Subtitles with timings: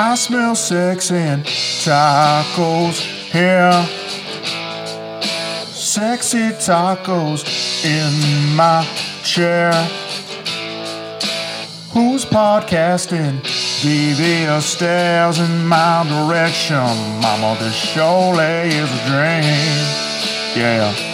[0.00, 3.00] I smell sex and tacos
[3.32, 3.72] here.
[5.72, 7.42] Sexy tacos
[7.84, 8.86] in my
[9.24, 9.72] chair.
[11.90, 13.42] Who's podcasting?
[13.82, 16.76] Devious stares in my direction.
[17.20, 20.08] Mama, this surely is a dream.
[20.56, 21.07] Yeah.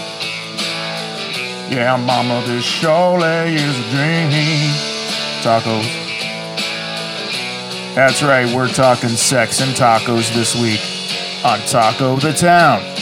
[1.74, 4.30] Yeah, mama, this surely is a dream.
[5.42, 5.82] Tacos.
[7.96, 10.80] That's right, we're talking sex and tacos this week
[11.44, 12.93] on Taco the Town.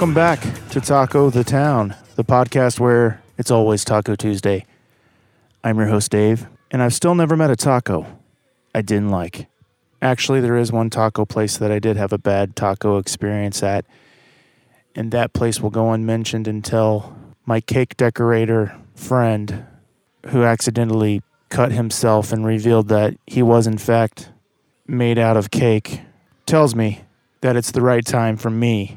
[0.00, 4.64] Welcome back to Taco the Town, the podcast where it's always Taco Tuesday.
[5.62, 8.06] I'm your host, Dave, and I've still never met a taco
[8.74, 9.46] I didn't like.
[10.00, 13.84] Actually, there is one taco place that I did have a bad taco experience at,
[14.94, 19.66] and that place will go unmentioned until my cake decorator friend,
[20.28, 24.32] who accidentally cut himself and revealed that he was, in fact,
[24.86, 26.00] made out of cake,
[26.46, 27.02] tells me
[27.42, 28.96] that it's the right time for me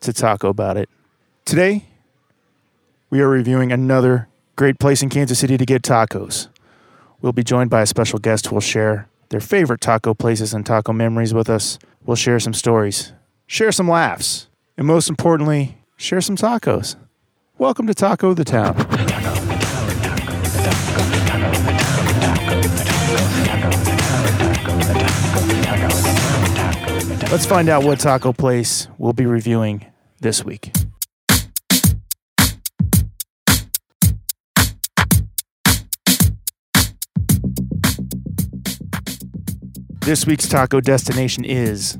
[0.00, 0.88] to talk about it.
[1.44, 1.84] Today,
[3.10, 6.48] we are reviewing another great place in Kansas City to get tacos.
[7.20, 10.64] We'll be joined by a special guest who will share their favorite taco places and
[10.64, 11.78] taco memories with us.
[12.04, 13.12] We'll share some stories,
[13.46, 16.96] share some laughs, and most importantly, share some tacos.
[17.58, 18.76] Welcome to Taco the Town.
[27.30, 29.86] Let's find out what taco place we'll be reviewing
[30.20, 30.72] this week.
[40.02, 41.98] This week's taco destination is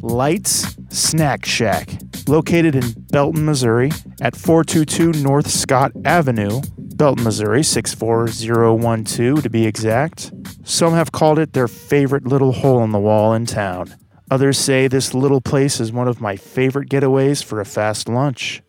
[0.00, 1.90] Lights Snack Shack,
[2.28, 10.32] located in Belton, Missouri, at 422 North Scott Avenue, Belton, Missouri, 64012 to be exact.
[10.62, 13.94] Some have called it their favorite little hole in the wall in town.
[14.34, 18.64] Others say this little place is one of my favorite getaways for a fast lunch.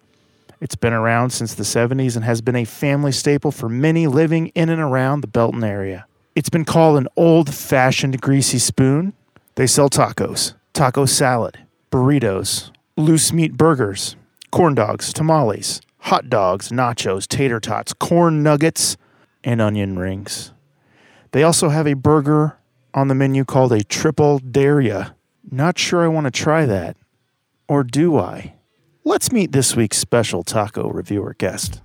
[0.61, 4.49] It's been around since the 70s and has been a family staple for many living
[4.49, 6.05] in and around the Belton area.
[6.35, 9.13] It's been called an old fashioned greasy spoon.
[9.55, 11.57] They sell tacos, taco salad,
[11.91, 14.15] burritos, loose meat burgers,
[14.51, 18.97] corn dogs, tamales, hot dogs, nachos, tater tots, corn nuggets,
[19.43, 20.51] and onion rings.
[21.31, 22.55] They also have a burger
[22.93, 25.15] on the menu called a triple daria.
[25.51, 26.97] Not sure I want to try that.
[27.67, 28.55] Or do I?
[29.03, 31.81] Let's meet this week's special taco reviewer guest.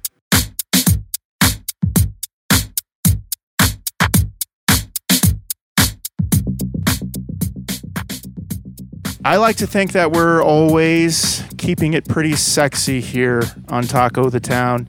[9.23, 14.41] I like to think that we're always keeping it pretty sexy here on Taco the
[14.41, 14.89] Town,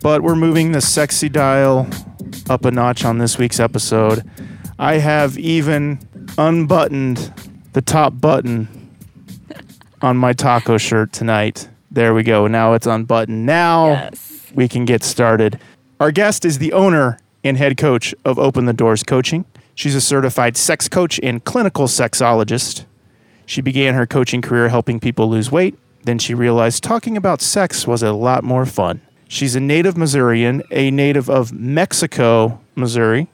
[0.00, 1.88] but we're moving the sexy dial
[2.48, 4.22] up a notch on this week's episode.
[4.78, 5.98] I have even
[6.38, 7.32] unbuttoned
[7.74, 8.68] the top button
[10.00, 11.68] on my taco shirt tonight.
[11.90, 12.46] There we go.
[12.46, 13.44] Now it's unbuttoned.
[13.46, 14.50] Now Yes.
[14.54, 15.58] we can get started.
[16.00, 19.44] Our guest is the owner and head coach of Open the Doors Coaching.
[19.74, 22.84] She's a certified sex coach and clinical sexologist.
[23.46, 25.76] She began her coaching career helping people lose weight.
[26.04, 29.00] Then she realized talking about sex was a lot more fun.
[29.28, 33.26] She's a native Missourian, a native of Mexico, Missouri,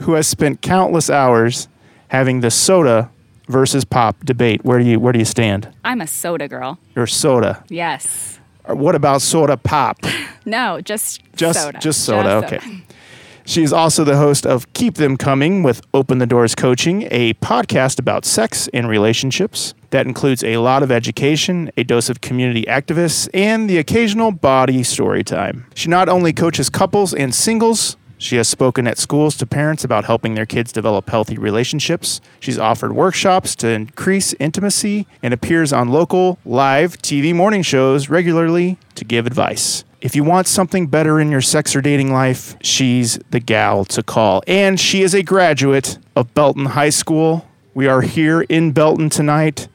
[0.00, 1.68] who has spent countless hours
[2.08, 3.10] having the soda
[3.52, 4.64] versus pop debate.
[4.64, 5.68] Where do you where do you stand?
[5.84, 6.78] I'm a soda girl.
[6.96, 7.62] Or soda?
[7.68, 8.40] Yes.
[8.64, 9.98] Or what about soda pop?
[10.44, 11.78] No, just Just soda.
[11.78, 12.30] just soda.
[12.44, 12.58] okay.
[13.44, 18.00] She's also the host of Keep Them Coming with Open the Doors Coaching, a podcast
[18.00, 23.28] about sex and relationships that includes a lot of education, a dose of community activists,
[23.32, 25.66] and the occasional body story time.
[25.74, 30.04] She not only coaches couples and singles, she has spoken at schools to parents about
[30.04, 32.20] helping their kids develop healthy relationships.
[32.38, 38.78] She's offered workshops to increase intimacy and appears on local live TV morning shows regularly
[38.94, 39.82] to give advice.
[40.00, 44.04] If you want something better in your sex or dating life, she's the gal to
[44.04, 44.42] call.
[44.46, 47.48] And she is a graduate of Belton High School.
[47.74, 49.66] We are here in Belton tonight.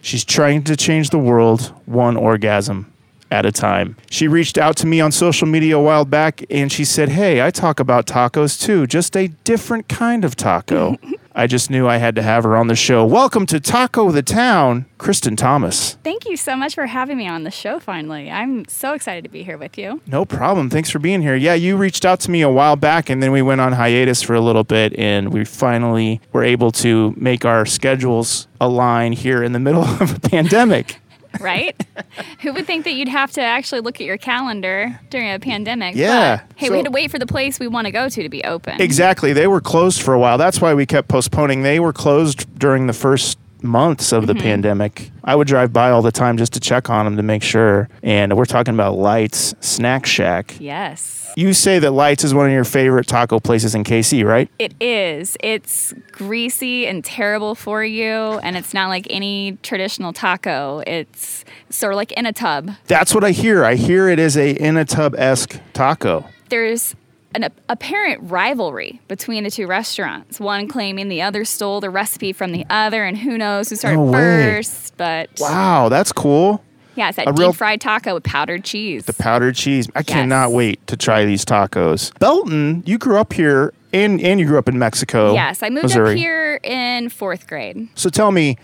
[0.00, 2.92] She's trying to change the world one orgasm
[3.30, 3.96] at a time.
[4.10, 7.42] She reached out to me on social media a while back and she said, Hey,
[7.42, 10.96] I talk about tacos too, just a different kind of taco.
[11.38, 13.04] I just knew I had to have her on the show.
[13.04, 15.98] Welcome to Taco the Town, Kristen Thomas.
[16.02, 18.30] Thank you so much for having me on the show finally.
[18.30, 20.00] I'm so excited to be here with you.
[20.06, 20.70] No problem.
[20.70, 21.36] Thanks for being here.
[21.36, 24.22] Yeah, you reached out to me a while back and then we went on hiatus
[24.22, 29.42] for a little bit and we finally were able to make our schedules align here
[29.42, 31.00] in the middle of a pandemic.
[31.40, 31.76] Right?
[32.42, 35.94] Who would think that you'd have to actually look at your calendar during a pandemic?
[35.94, 36.36] Yeah.
[36.48, 38.22] But, hey, So- we had to wait for the place we want to go to
[38.22, 38.80] to be open.
[38.80, 39.32] Exactly.
[39.32, 40.38] They were closed for a while.
[40.38, 41.62] That's why we kept postponing.
[41.62, 44.42] They were closed during the first months of the mm-hmm.
[44.42, 45.10] pandemic.
[45.24, 47.88] I would drive by all the time just to check on them to make sure.
[48.02, 50.56] And we're talking about Lights Snack Shack.
[50.60, 51.32] Yes.
[51.36, 54.48] You say that Lights is one of your favorite taco places in KC, right?
[54.58, 55.36] It is.
[55.40, 60.82] It's greasy and terrible for you, and it's not like any traditional taco.
[60.86, 62.70] It's sort of like in a tub.
[62.86, 63.66] That's what I hear.
[63.66, 66.24] I hear it is a in a tub esque taco.
[66.48, 66.94] There's
[67.36, 70.40] an a- apparent rivalry between the two restaurants.
[70.40, 73.98] One claiming the other stole the recipe from the other, and who knows who started
[73.98, 74.96] No first.
[74.96, 76.62] But Wow, that's cool.
[76.96, 79.04] yeah, it's that A real- deep fried taco with powdered cheese.
[79.04, 79.88] The powdered cheese.
[79.94, 80.06] I Yes.
[80.06, 82.10] cannot wait to try these tacos.
[82.18, 85.32] Belton, you grew up here and, and you grew up in Mexico.
[85.34, 86.12] yes, I moved Missouri.
[86.12, 87.88] up here in fourth grade.
[87.94, 88.56] So tell me,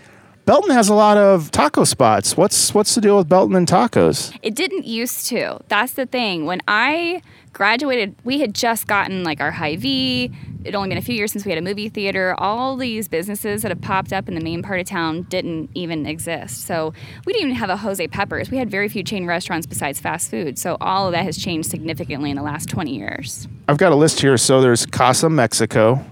[0.45, 2.35] Belton has a lot of taco spots.
[2.35, 4.37] What's what's the deal with Belton and tacos?
[4.43, 5.59] It didn't used to.
[5.69, 6.45] That's the thing.
[6.45, 7.21] When I
[7.53, 10.31] graduated, we had just gotten like our Hy-Vee.
[10.63, 12.35] It'd only been a few years since we had a movie theater.
[12.37, 16.05] All these businesses that have popped up in the main part of town didn't even
[16.05, 16.65] exist.
[16.65, 16.93] So
[17.25, 18.49] we didn't even have a Jose Peppers.
[18.49, 20.57] We had very few chain restaurants besides fast food.
[20.57, 23.47] So all of that has changed significantly in the last 20 years.
[23.67, 24.37] I've got a list here.
[24.37, 26.03] So there's Casa Mexico.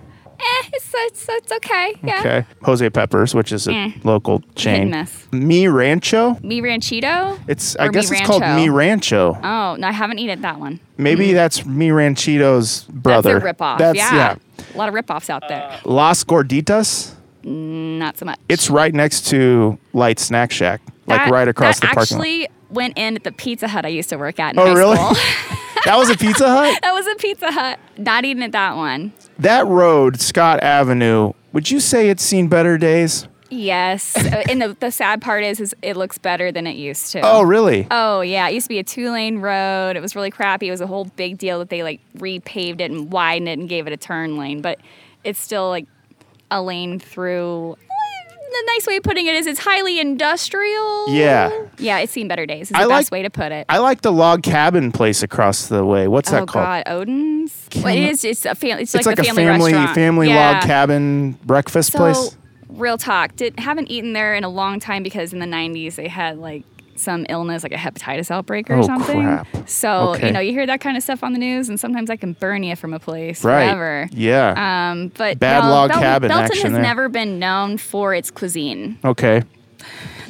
[0.43, 1.93] Eh, it's, it's, it's okay.
[2.03, 2.19] Yeah.
[2.19, 2.45] Okay.
[2.63, 3.91] Jose Peppers, which is a Eh.
[4.03, 4.89] local chain.
[4.89, 5.27] miss.
[5.31, 6.37] Mi Rancho.
[6.41, 7.39] Mi Ranchito?
[7.47, 8.61] It's Or I Mi guess it's called Rancho?
[8.61, 9.37] Mi Rancho.
[9.43, 10.79] Oh, no, I haven't eaten that one.
[10.97, 13.39] Maybe that's Mi Ranchito's brother.
[13.39, 13.77] That's a ripoff.
[13.77, 14.35] That's yeah.
[14.73, 15.79] A lot of ripoffs out there.
[15.85, 17.13] Las Gorditas.
[17.43, 18.39] Not so much.
[18.49, 22.23] It's right next to Light Snack Shack, like That- right across that the parking lot.
[22.27, 24.73] actually went in at the Pizza Hut I used to work at in Oh, high
[24.73, 24.95] really?
[24.95, 25.15] school.
[25.83, 26.77] That was a Pizza Hut.
[26.83, 27.79] that was a Pizza Hut.
[27.97, 29.13] Not eating at that one.
[29.41, 31.33] That road, Scott Avenue.
[31.51, 33.27] Would you say it's seen better days?
[33.49, 34.15] Yes.
[34.15, 37.21] Uh, and the, the sad part is, is it looks better than it used to.
[37.21, 37.87] Oh, really?
[37.89, 39.95] Oh yeah, it used to be a two-lane road.
[39.95, 40.67] It was really crappy.
[40.67, 43.67] It was a whole big deal that they like repaved it and widened it and
[43.67, 44.79] gave it a turn lane, but
[45.23, 45.87] it's still like
[46.51, 47.77] a lane through.
[48.51, 51.09] The nice way of putting it is it's highly industrial.
[51.09, 51.49] Yeah.
[51.77, 52.69] Yeah, it's seen better days.
[52.69, 53.65] Is I the like- best way to put it.
[53.69, 56.07] I like the log cabin place across the way.
[56.07, 56.65] What's that oh called?
[56.65, 57.69] God, Odin's.
[57.75, 58.23] Well, it is.
[58.25, 58.83] It's a family.
[58.83, 59.95] It's, It's like, like, a family, family restaurant.
[59.95, 60.51] family yeah.
[60.51, 62.35] log cabin breakfast So, place.
[62.69, 63.35] real talk.
[63.37, 66.63] Did haven't eaten there in a long time because in the '90s they had like
[67.01, 69.21] some illness, like a hepatitis outbreak or Oh, something.
[69.23, 69.47] crap.
[69.67, 70.27] So Okay.
[70.27, 72.33] you know, you hear that kind of stuff on the news, and sometimes I can
[72.33, 73.65] burn you from a place Right.
[73.65, 74.07] forever.
[74.11, 74.91] Yeah.
[74.91, 76.81] Um, but Bad no, log Bel- cabin Belton action has there.
[76.81, 79.41] never been known for its cuisine, okay.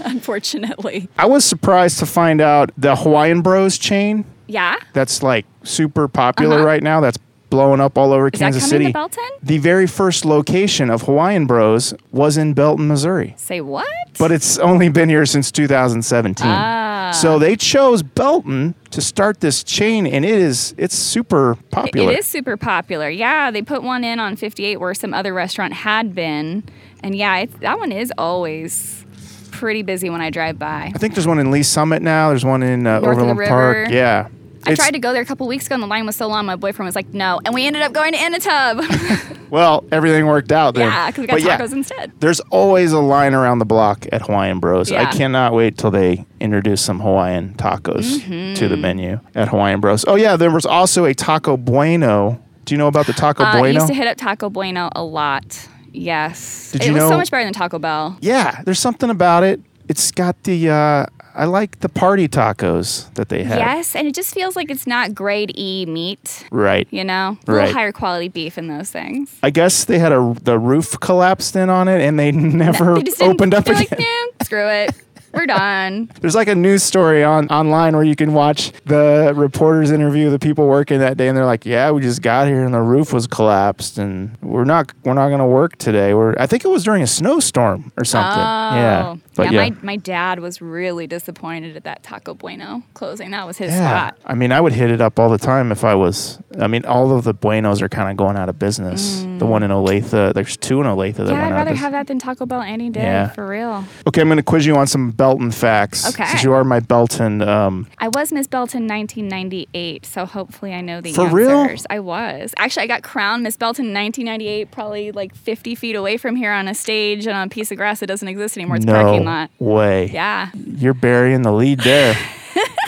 [0.06, 1.10] unfortunately.
[1.18, 4.76] I was surprised to find out the Hawaiian Bros chain Yeah.
[4.94, 6.66] that's like super popular Uh-huh.
[6.66, 7.00] right now.
[7.02, 7.18] That's
[7.52, 8.92] blowing up all over Is Kansas that coming City.
[8.92, 9.30] to Belton?
[9.44, 13.36] The very first location of Hawaiian Bros was in Belton, Missouri.
[13.38, 13.86] Say what?
[14.18, 16.48] But it's only been here since 2017.
[16.50, 17.12] Ah.
[17.14, 22.12] So they chose Belton to start this chain and it is it's super popular.
[22.12, 23.10] It is super popular.
[23.10, 26.64] Yeah, they put one in on 58 where some other restaurant had been,
[27.04, 29.06] and yeah, it, that one is always
[29.52, 30.92] pretty busy when I drive by.
[30.96, 32.30] I think there's one in Lee Summit now.
[32.30, 33.78] There's one in uh, North of the Overland Park.
[33.78, 33.94] river.
[33.94, 34.28] Yeah.
[34.66, 36.46] I tried to go there a couple weeks ago, and the line was so long.
[36.46, 38.84] My boyfriend was like, "No," and we ended up going to In-A-Tub.
[39.52, 40.88] Well, everything worked out then.
[40.88, 42.14] yeah, because we got But yeah, tacos instead.
[42.22, 44.90] There's always a line around the block at Hawaiian Bros.
[44.90, 45.02] Yeah.
[45.02, 48.54] I cannot wait till they introduce some Hawaiian tacos Mm-hmm.
[48.54, 50.06] to the menu at Hawaiian Bros.
[50.08, 52.42] Oh yeah, there was also a Taco Bueno.
[52.64, 55.04] Do you know about the Taco Uh, I used to hit up Taco Bueno a
[55.04, 55.68] lot.
[55.92, 58.18] Yes, Did it you was know- so much better than Taco Bell.
[58.22, 59.60] yeah, there's something about it.
[59.90, 63.60] It's got the uh, I like the party tacos that they had.
[63.60, 66.46] Yes, and it just feels like it's not grade E meat.
[66.52, 66.88] Right.
[66.92, 67.62] You know, a Right.
[67.68, 69.38] little higher quality beef in those things.
[69.42, 73.12] I guess they had a the roof collapsed in on it and they never They
[73.26, 73.78] opened up again.
[73.90, 74.96] like, nah, screw it.
[75.34, 76.10] We're done.
[76.20, 80.40] There's like a news story on online where you can watch the reporters interview the
[80.40, 83.14] people working that day, and they're like, "Yeah, we just got here and the roof
[83.14, 86.14] was collapsed, and we're not we're not gonna work today.
[86.14, 88.38] We're I think it was during a snowstorm or something.
[88.40, 89.20] yeah, Oh.
[89.36, 93.32] but yeah, yeah, My, my dad was really disappointed at that Taco Bueno closing.
[93.32, 93.90] That was his yeah.
[94.10, 94.18] spot.
[94.26, 96.40] I mean, I would hit it up all the time if I was.
[96.60, 99.22] I mean, all of the Buenos are kind of going out of business.
[99.40, 101.30] The one in Olathe, there's two in Olathe that Mm.
[101.32, 103.30] Yeah, went I'd rather have that than Taco Bell any day, Yeah.
[103.30, 103.86] for real.
[104.08, 106.10] Okay, I'm gonna quiz you on some Belton facts.
[106.16, 106.26] Okay.
[106.26, 107.44] Since you are my Belton.
[107.44, 111.52] Um, I was Miss Belton 1998, so hopefully I know the For real?
[111.52, 111.86] answers.
[111.92, 112.56] I was.
[112.58, 116.68] Actually, I got crowned Miss Belton 1998, probably like 50 feet away from here on
[116.68, 118.78] a stage and on a piece of grass that doesn't exist anymore.
[118.78, 119.52] It's a no parking lot.
[119.60, 120.08] way.
[120.08, 120.50] Yeah.
[120.56, 122.16] You're burying the lead there.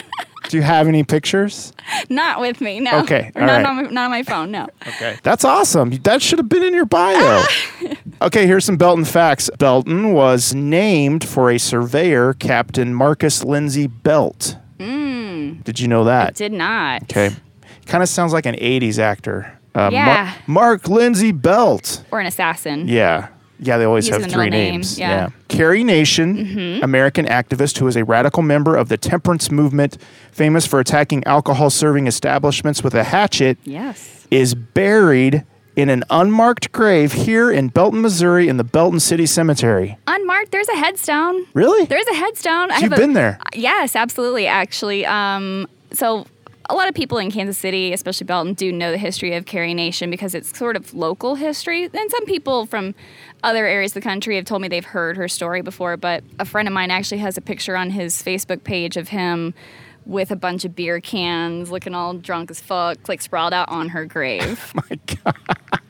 [0.54, 1.74] Do you have any pictures?
[2.12, 3.00] Not with me, no.
[3.00, 3.66] Okay, Or all not, right.
[3.66, 4.68] on my, not on my phone, no.
[4.86, 5.18] Okay.
[5.24, 5.90] That's awesome.
[6.04, 7.44] That should have been in your bio.
[8.22, 9.50] okay, here's some Belton facts.
[9.58, 14.58] Belton was named for a surveyor, Captain Marcus Lindsay Belt.
[14.78, 16.28] Did you know that?
[16.28, 17.02] I did not.
[17.04, 17.32] Okay.
[17.88, 19.58] Kind of sounds like an 80s actor.
[19.74, 20.34] Uh, Mar- Yeah.
[20.46, 22.04] Mark Lindsay Belt.
[22.12, 22.88] Or an assassin.
[22.88, 23.30] Yeah.
[23.60, 25.00] Yeah, they always have the three name, names.
[25.00, 25.28] yeah.
[25.28, 25.38] Mm-hmm.
[25.48, 29.98] Carrie Nation, American activist who is a radical member of the temperance movement,
[30.32, 34.28] famous for attacking alcohol serving establishments with a hatchet, Yes.
[34.32, 35.44] is buried
[35.76, 39.98] in an unmarked grave here in Belton, Missouri, in the Belton City Cemetery.
[40.08, 41.46] Unmarked, there's a headstone.
[41.54, 41.86] Really?
[41.86, 42.70] There's a headstone.
[42.72, 43.40] I You've have a- been there.
[43.56, 44.46] Yes, absolutely.
[44.46, 46.26] Actually, um, so
[46.74, 49.76] a lot of people in Kansas City, especially Belton, do know the history of Carrie
[49.76, 51.84] Nation because it's sort of local history.
[51.84, 52.96] And some people from
[53.44, 55.98] other areas of the country have told me they've heard her story before.
[55.98, 59.54] But a friend of mine actually has a picture on his Facebook page of him
[60.06, 63.90] with a bunch of beer cans, looking all drunk as fuck, like sprawled out on
[63.90, 64.74] her grave.
[64.76, 65.36] My God.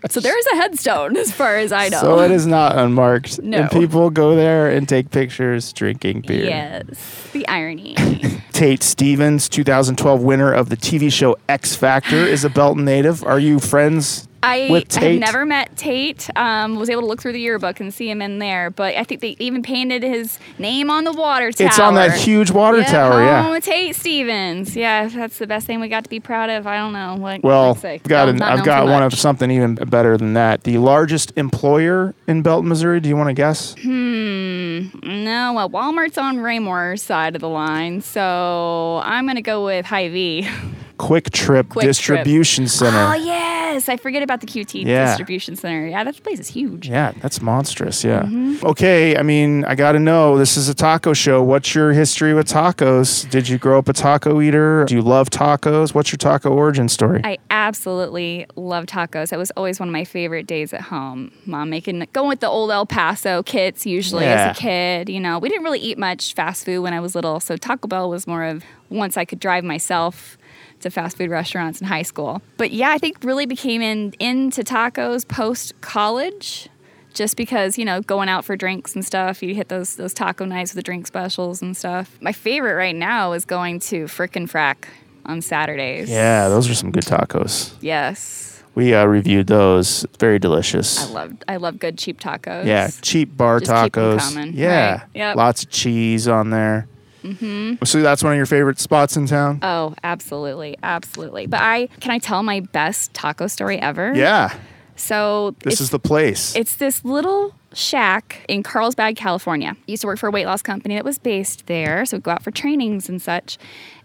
[0.09, 2.01] so there's a headstone, as far as I know.
[2.01, 3.41] So it is not unmarked.
[3.41, 3.61] No.
[3.61, 6.45] And people go there and take pictures drinking beer.
[6.45, 7.95] Yes, the irony.
[8.63, 13.21] Tate Stevens, 2012 winner of the TV show X Factor, is a Belton native.
[13.21, 16.29] Are you friends I have never met Tate.
[16.35, 19.03] Um, was able to look through the yearbook and see him in there, but I
[19.03, 21.67] think they even painted his name on the water tower.
[21.67, 23.55] It's on that huge water Yeah, tower, yeah.
[23.55, 24.75] of Tate Stevens.
[24.75, 26.67] Yeah, that's the best thing we got to be proud of.
[26.67, 27.41] I don't know what.
[27.43, 27.77] Well.
[27.83, 30.63] I've got, an, I've got one of something even better than that.
[30.63, 32.99] The largest employer in Belton, Missouri.
[32.99, 33.75] Do you want to guess?
[33.81, 34.87] Hmm.
[35.03, 40.47] No, well, Walmart's on Raymore side of the line, so I'm gonna go with Hy-Vee.
[40.97, 41.87] QuikTrip Quick Trip.
[41.87, 42.97] Distribution Center.
[42.97, 45.05] Oh yes, I forget about the QT Yeah.
[45.07, 45.87] distribution center.
[45.87, 46.87] Yeah, that place is huge.
[46.87, 48.03] Yeah, that's monstrous.
[48.03, 48.21] Yeah.
[48.21, 48.65] Mm-hmm.
[48.65, 50.37] Okay, I mean, I got to know.
[50.37, 51.41] This is a taco show.
[51.41, 53.27] What's your history with tacos?
[53.29, 54.85] Did you grow up a taco eater?
[54.85, 55.93] Do you love tacos?
[55.95, 57.21] What's your taco origin story?
[57.23, 59.33] I absolutely love tacos.
[59.33, 61.31] It was always one of my favorite days at home.
[61.45, 64.49] Mom making going with the old El Paso kits usually Yeah.
[64.51, 65.09] as a kid.
[65.09, 67.87] You know, we didn't really eat much fast food when I was little, so Taco
[67.87, 70.37] Bell was more of once I could drive myself
[70.83, 72.41] to fast food restaurants in high school.
[72.57, 76.69] But yeah, I think really became in, into tacos post college.
[77.13, 80.45] Just because you know, going out for drinks and stuff, you hit those those taco
[80.45, 82.17] nights with the drink specials and stuff.
[82.21, 84.85] My favorite right now is going to Fric & Frac
[85.25, 86.09] on Saturdays.
[86.09, 87.73] yeah, those are some good tacos.
[87.81, 88.63] Yes.
[88.75, 90.05] We uh, reviewed those.
[90.17, 91.07] Very delicious.
[91.07, 92.65] I love I love good cheap tacos.
[92.65, 94.51] Yeah, cheap bar Just tacos.
[94.55, 95.01] Yeah, right.
[95.13, 95.35] Yep.
[95.35, 96.87] lots of cheese on there.
[97.23, 97.83] Mm-hmm.
[97.85, 99.59] So that's one of your favorite spots in town.
[99.61, 101.47] Oh, absolutely, absolutely.
[101.47, 104.13] But I can I tell my best taco story ever?
[104.13, 104.53] yeah,
[104.95, 106.55] So this is the place.
[106.55, 109.75] it's this little shack in Carlsbad, California.
[109.87, 112.31] Used to work for a weight loss company that was based there, so we'd go
[112.31, 113.57] out for trainings and such.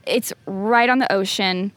[0.07, 1.73] It's right on the ocean,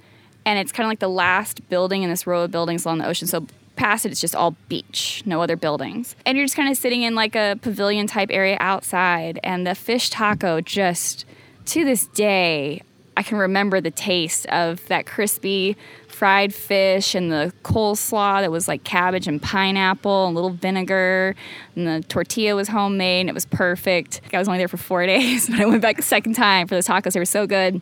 [0.46, 3.08] and it's kind of like the last building in this row of buildings along the
[3.08, 3.28] ocean.
[3.28, 3.46] So
[3.82, 7.02] past it, it's just all beach, no other buildings, and you're just kind of sitting
[7.02, 11.26] in like a pavilion type area outside, and the fish taco just
[11.66, 12.82] to this day.
[13.18, 15.76] I can remember the taste of that crispy
[16.08, 21.36] fried fish and the coleslaw that was like cabbage and pineapple and a little vinegar.
[21.76, 24.22] And the tortilla was homemade and it was perfect.
[24.32, 26.76] I was only there for four days, but I went back a second time for
[26.76, 27.14] those tacos.
[27.14, 27.82] They were so good.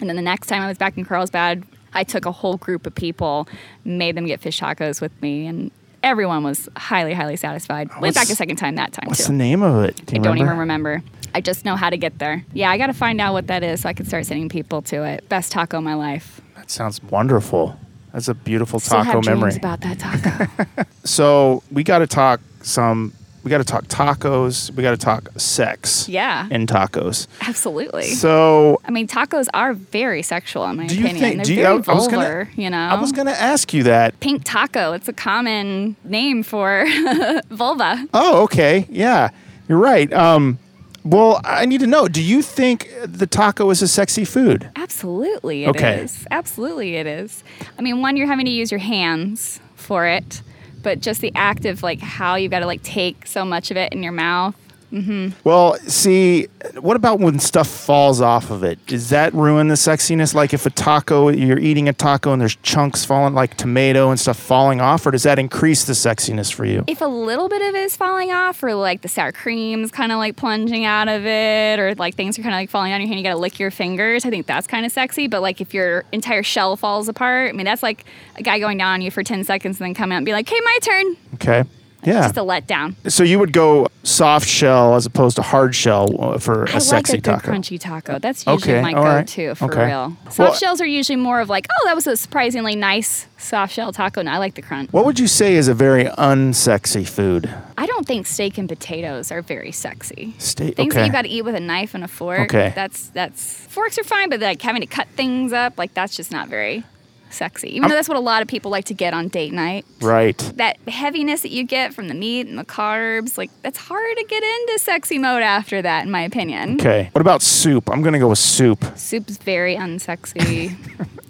[0.00, 1.64] And then the next time I was back in Carlsbad,
[1.96, 3.48] I took a whole group of people,
[3.84, 5.70] made them get fish tacos with me, and
[6.02, 7.88] everyone was highly, highly satisfied.
[7.88, 9.32] Went What's- back a second time that time What's too.
[9.32, 9.96] the name of it?
[10.06, 11.02] Do I you don't even remember.
[11.34, 12.44] I just know how to get there.
[12.52, 14.80] Yeah, I got to find out what that is so I can start sending people
[14.82, 15.28] to it.
[15.28, 16.40] Best taco of my life.
[16.54, 17.78] That sounds wonderful.
[18.12, 19.50] That's a beautiful Still taco have memory.
[19.50, 20.84] dreams about that taco.
[21.04, 23.12] So we got to talk some
[23.46, 24.72] we got to talk tacos.
[24.74, 27.28] We got to talk sex Yeah, in tacos.
[27.42, 28.02] absolutely.
[28.08, 31.20] So I mean, tacos are very sexual in my Do you opinion.
[31.22, 32.76] think- They're do you- very I- was gonna- vulgar, you know.
[32.76, 34.18] I was going to ask you that.
[34.18, 34.92] Pink taco.
[34.94, 36.86] It's a common name for
[37.50, 38.04] vulva.
[38.12, 38.84] Oh, okay.
[38.90, 39.28] Yeah,
[39.68, 40.12] you're right.
[40.12, 40.58] Um,
[41.04, 42.08] well, I need to know.
[42.08, 44.68] Do you think the taco is a sexy food?
[44.74, 45.76] Absolutely, it is.
[45.76, 46.06] Okay.
[46.32, 47.44] Absolutely, it is.
[47.78, 50.42] I mean, one, you're having to use your hands for it,
[50.86, 53.76] but just the act of like how you got to like take so much of
[53.76, 54.54] it in your mouth.
[54.96, 55.28] Mm-hmm.
[55.44, 56.46] Well, see,
[56.80, 58.84] what about when stuff falls off of it?
[58.86, 60.32] Does that ruin the sexiness?
[60.32, 64.18] Like if a taco, you're eating a taco and there's chunks falling, like tomato and
[64.18, 66.82] stuff falling off, or does that increase the sexiness for you?
[66.86, 70.12] If a little bit of it is falling off, or like the sour cream's kind
[70.12, 73.00] of like plunging out of it, or like things are kind of like falling on
[73.00, 74.24] your hand, you got to lick your fingers.
[74.24, 75.26] I think that's kind of sexy.
[75.26, 78.78] But like if your entire shell falls apart, I mean, that's like a guy going
[78.78, 80.78] down on you for 10 seconds and then come out and be like, hey, my
[80.80, 81.16] turn.
[81.34, 81.64] Okay.
[82.06, 82.22] Yeah.
[82.22, 82.94] Just a letdown.
[83.10, 86.74] So you would go soft shell as opposed to hard shell uh, for a I
[86.74, 87.50] like sexy a good taco.
[87.50, 88.18] crunchy taco.
[88.20, 89.86] That's usually Okay, my all right, go-to for okay.
[89.86, 90.16] real.
[90.26, 93.72] Soft Well- shells are usually more of like, oh, that was a surprisingly nice soft
[93.74, 94.22] shell taco.
[94.22, 94.92] No, I like the crunch.
[94.92, 97.52] What would you say is a very unsexy food?
[97.76, 100.34] I don't think steak and potatoes are very sexy.
[100.38, 100.76] Steak.
[100.76, 101.06] Things that okay.
[101.06, 102.40] you got to eat with a knife and a fork.
[102.54, 102.72] Okay.
[102.74, 106.30] That's that's forks are fine, but like having to cut things up, like that's just
[106.30, 106.84] not very
[107.30, 107.76] sexy.
[107.76, 109.84] Even though that's what a lot of people like to get on date night.
[110.00, 110.38] right.
[110.56, 114.24] That heaviness that you get from the meat and the carbs, like that's hard to
[114.24, 116.74] get into sexy mode after that, in my opinion.
[116.80, 117.10] Okay.
[117.12, 117.90] What about soup?
[117.90, 120.76] I'm gonna go with soup, Soup's very unsexy.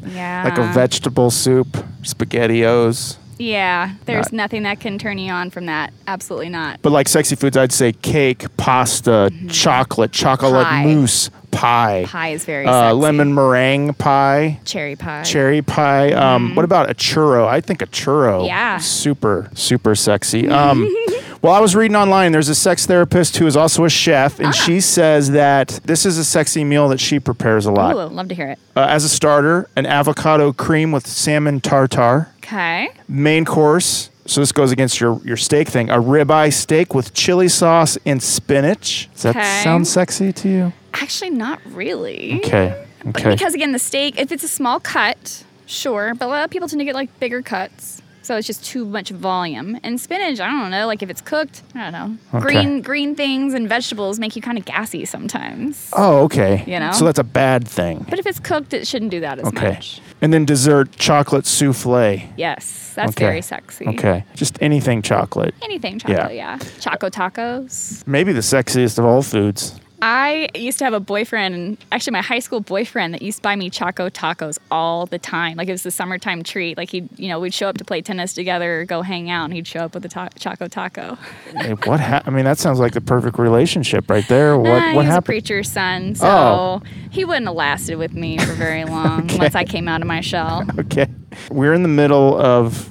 [0.07, 0.45] yeah.
[0.45, 1.69] like a vegetable soup,
[2.03, 3.17] spaghettios.
[3.39, 5.93] Yeah, there's Not- nothing that can turn you on from that.
[6.07, 6.81] Absolutely not.
[6.81, 10.65] But like sexy foods, I'd say cake, pasta, chocolate, chocolate Mm-hmm.
[10.65, 10.95] Pie.
[10.95, 12.95] mousse, pie, Pie is very uh, sexy.
[12.95, 15.23] lemon meringue pie, cherry pie.
[15.23, 16.13] cherry pie.
[16.13, 17.47] Um, what about a churro?
[17.47, 18.47] I think a churro.
[18.47, 18.79] Yeah.
[18.79, 20.49] Super, super sexy.
[20.57, 20.89] Um,
[21.43, 22.33] well, I was reading online.
[22.33, 24.45] There's a sex therapist who is also a chef, Ah.
[24.45, 27.95] and she says that this is a sexy meal that she prepares a lot.
[27.95, 28.59] Ooh, love to hear it.
[28.75, 32.29] Uh, as a starter, an avocado cream with salmon tartar.
[32.39, 32.89] Okay.
[33.07, 34.09] Main course.
[34.27, 35.89] So this goes against your your steak thing.
[35.91, 39.09] A ribeye steak with chili sauce and spinach.
[39.15, 39.63] Does that Okay.
[39.63, 40.73] sound sexy to you?
[40.95, 42.35] Actually, not really.
[42.45, 42.83] Okay.
[43.09, 43.31] Okay.
[43.31, 46.69] Because again, the steak, if it's a small cut, sure, but a lot of people
[46.69, 47.96] tend to get like bigger cuts.
[48.27, 49.79] So it's just too much volume.
[49.85, 52.19] And spinach, I don't know, like if it's cooked, I don't know.
[52.35, 52.43] Okay.
[52.43, 55.89] Green green things and vegetables make you kind of gassy sometimes.
[55.93, 56.65] oh, okay.
[56.67, 56.91] You know?
[56.91, 58.05] So that's a bad thing.
[58.11, 59.69] But if it's cooked, it shouldn't do that as Okay.
[59.75, 60.01] much.
[60.21, 62.21] And then dessert chocolate souffle.
[62.37, 63.27] Yes, that's Okay.
[63.27, 63.87] very sexy.
[63.87, 64.25] Okay.
[64.35, 65.55] Just anything chocolate.
[65.63, 66.59] Anything chocolate, yeah.
[66.81, 68.05] Choco tacos.
[68.09, 69.79] Maybe the sexiest of all foods.
[70.03, 73.57] I used to have a boyfriend, actually my high school boyfriend, that used to buy
[73.57, 75.57] me Choco tacos all the time.
[75.57, 76.77] Like it was the summertime treat.
[76.77, 79.45] Like he, you know, we'd show up to play tennis together, or go hang out,
[79.47, 81.17] and he'd show up with a ta- Choco taco.
[81.57, 82.01] Hey, what?
[82.01, 84.59] Ha- I mean, that sounds like the perfect relationship right there.
[84.59, 84.69] What?
[84.69, 86.15] Nah, what he was a preacher's son, oh.
[86.15, 86.83] so Oh.
[87.11, 90.21] he wouldn't have lasted with me for very long once I came out of my
[90.21, 90.65] shell.
[90.79, 91.07] Okay.
[91.51, 92.91] We're in the middle of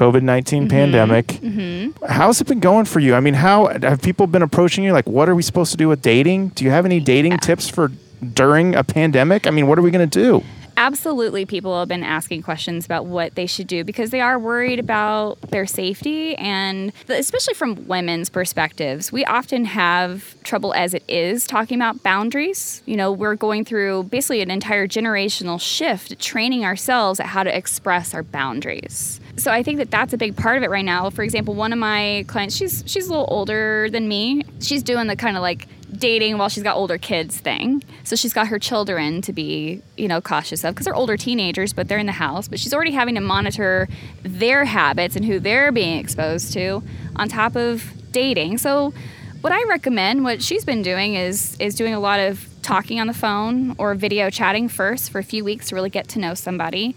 [0.00, 0.70] COVID 19 Mm-hmm.
[0.70, 2.00] pandemic.
[2.08, 3.14] How's it been going for you?
[3.14, 4.92] I mean, how have people been approaching you?
[4.92, 6.48] Like, what are we supposed to do with dating?
[6.48, 7.92] Do you have any dating tips for
[8.34, 9.46] during a pandemic?
[9.46, 10.42] I mean, what are we going to do?
[10.76, 14.78] Absolutely, people have been asking questions about what they should do because they are worried
[14.78, 16.34] about their safety.
[16.36, 22.82] And especially from women's perspectives, we often have trouble as it is talking about boundaries.
[22.86, 27.54] You know, we're going through basically an entire generational shift, training ourselves at how to
[27.54, 29.20] express our boundaries.
[29.40, 31.08] So I think that that's a big part of it right now.
[31.10, 34.42] For example, one of my clients, she's she's a little older than me.
[34.60, 37.82] She's doing the kind of like dating while she's got older kids thing.
[38.04, 41.72] So she's got her children to be, you know, cautious of because they're older teenagers,
[41.72, 42.48] but they're in the house.
[42.48, 43.88] But she's already having to monitor
[44.22, 46.82] their habits and who they're being exposed to
[47.16, 48.58] on top of dating.
[48.58, 48.92] So
[49.40, 53.06] what I recommend, what she's been doing is is doing a lot of talking on
[53.06, 56.34] the phone or video chatting first for a few weeks to really get to know
[56.34, 56.94] somebody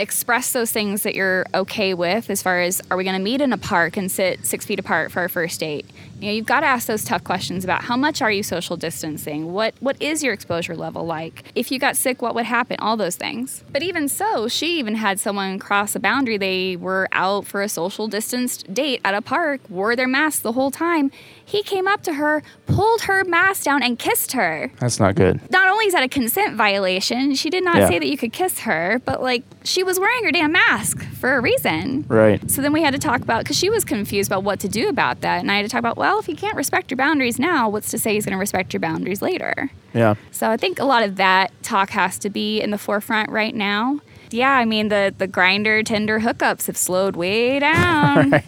[0.00, 3.40] express those things that you're okay with as far as are we going to meet
[3.40, 5.86] in a park and sit six feet apart for our first date
[6.20, 8.76] you know you've got to ask those tough questions about how much are you social
[8.76, 12.76] distancing what what is your exposure level like if you got sick what would happen
[12.80, 17.08] all those things but even so she even had someone cross a boundary they were
[17.12, 21.10] out for a social distanced date at a park wore their mask the whole time
[21.44, 25.40] he came up to her pulled her mask down and kissed her That's not good.
[25.50, 27.88] not only is that a consent violation, she did not Yeah.
[27.88, 31.34] say that you could kiss her, but like she was wearing her damn mask for
[31.36, 32.04] a reason.
[32.06, 32.48] Right.
[32.50, 34.88] So then we had to talk about because she was confused about what to do
[34.88, 37.38] about that, and I had to talk about well, if you can't respect your boundaries
[37.38, 39.70] now, what's to say he's going to respect your boundaries later?
[39.94, 40.14] Yeah.
[40.30, 43.54] So I think a lot of that talk has to be in the forefront right
[43.54, 44.00] now.
[44.30, 48.42] Yeah, I mean the the Grindr Tinder hookups have slowed way down.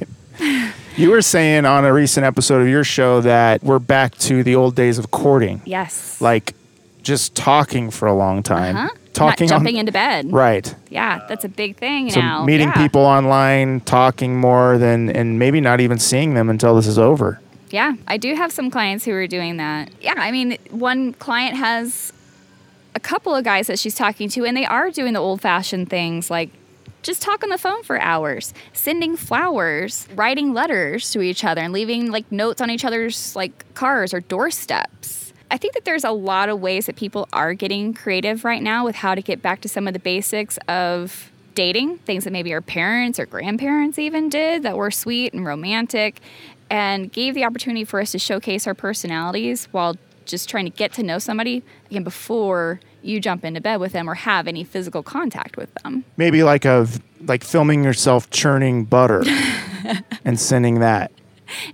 [0.97, 4.55] You were saying on a recent episode of your show that we're back to the
[4.55, 6.21] old days of courting, Yes.
[6.21, 6.55] like
[7.03, 8.89] just talking for a long time, huh?
[9.13, 10.33] talking Not on- jumping into bed.
[10.33, 10.73] right.
[10.91, 12.45] Yeah, that's a big thing So now.
[12.45, 12.83] meeting Yeah.
[12.83, 17.41] people online, talking more than, and maybe not even seeing them until this is over.
[17.73, 19.91] Yeah, I do have some clients who are doing that.
[20.01, 22.13] Yeah, I mean, one client has
[22.95, 25.89] a couple of guys that she's talking to, and they are doing the old fashioned
[25.89, 26.51] things like
[27.03, 31.73] just talk on the phone for hours, sending flowers, writing letters to each other, and
[31.73, 35.33] leaving like notes on each other's like cars or doorsteps.
[35.51, 38.85] I think that there's a lot of ways that people are getting creative right now
[38.85, 42.53] with how to get back to some of the basics of dating, things that maybe
[42.55, 46.21] our parents or grandparents even did that were sweet and romantic,
[46.73, 50.91] and gave the opportunity for us to showcase our personalities while just trying to get
[50.95, 55.03] to know somebody again before you jump into bed with them or have any physical
[55.03, 56.05] contact with them.
[56.17, 56.89] Maybe like a
[57.27, 59.23] like filming yourself churning butter
[60.25, 61.13] and sending that.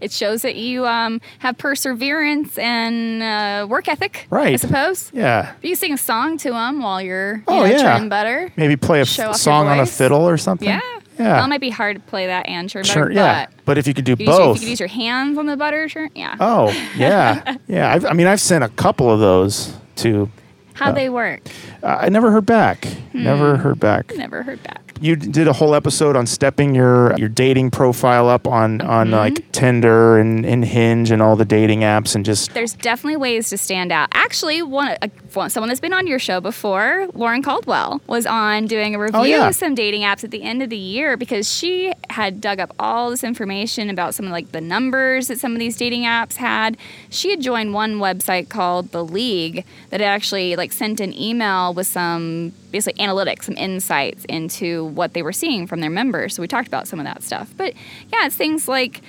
[0.00, 4.54] It shows that you um, have perseverance and uh, work ethic, right?
[4.54, 5.12] I suppose.
[5.14, 5.52] Yeah.
[5.62, 7.82] If you sing a song to them while you're you Oh, know, yeah.
[7.82, 10.66] churning butter, Maybe play a f- Show off your song on a fiddle or something.
[10.68, 10.80] yeah.
[11.18, 11.36] Yeah.
[11.36, 13.04] Well, it might be hard to play that and churn Sure.
[13.04, 13.46] butter, Yeah.
[13.46, 14.56] but But if you could do you, your, if both.
[14.56, 16.36] you could use your hands on the butter churn, yeah.
[16.40, 17.56] oh, yeah.
[17.68, 17.92] Yeah.
[17.92, 20.30] I've, I mean, I've sent a couple of those to.
[20.74, 21.40] How'd they work?
[21.82, 22.86] Uh, I never heard back.
[23.12, 23.62] Never Hmm.
[23.62, 24.14] heard back.
[24.16, 24.87] Never heard back.
[25.00, 29.14] You did a whole episode on stepping your your dating profile up on on Mm-hmm.
[29.14, 33.48] like Tinder and, and Hinge and all the dating apps and just There's definitely ways
[33.50, 34.08] to stand out.
[34.12, 38.94] Actually, one, uh, someone that's been on your show before, Lauren Caldwell, was on doing
[38.94, 39.48] a review Oh, yeah.
[39.48, 42.74] of some dating apps at the end of the year because she had dug up
[42.78, 46.36] all this information about some of like the numbers that some of these dating apps
[46.36, 46.76] had.
[47.08, 51.86] She had joined one website called The League that actually like sent an email with
[51.86, 56.34] some basically analytics, some insights into what they were seeing from their members.
[56.34, 57.52] So we talked about some of that stuff.
[57.56, 57.74] But
[58.12, 59.02] yeah, it's things like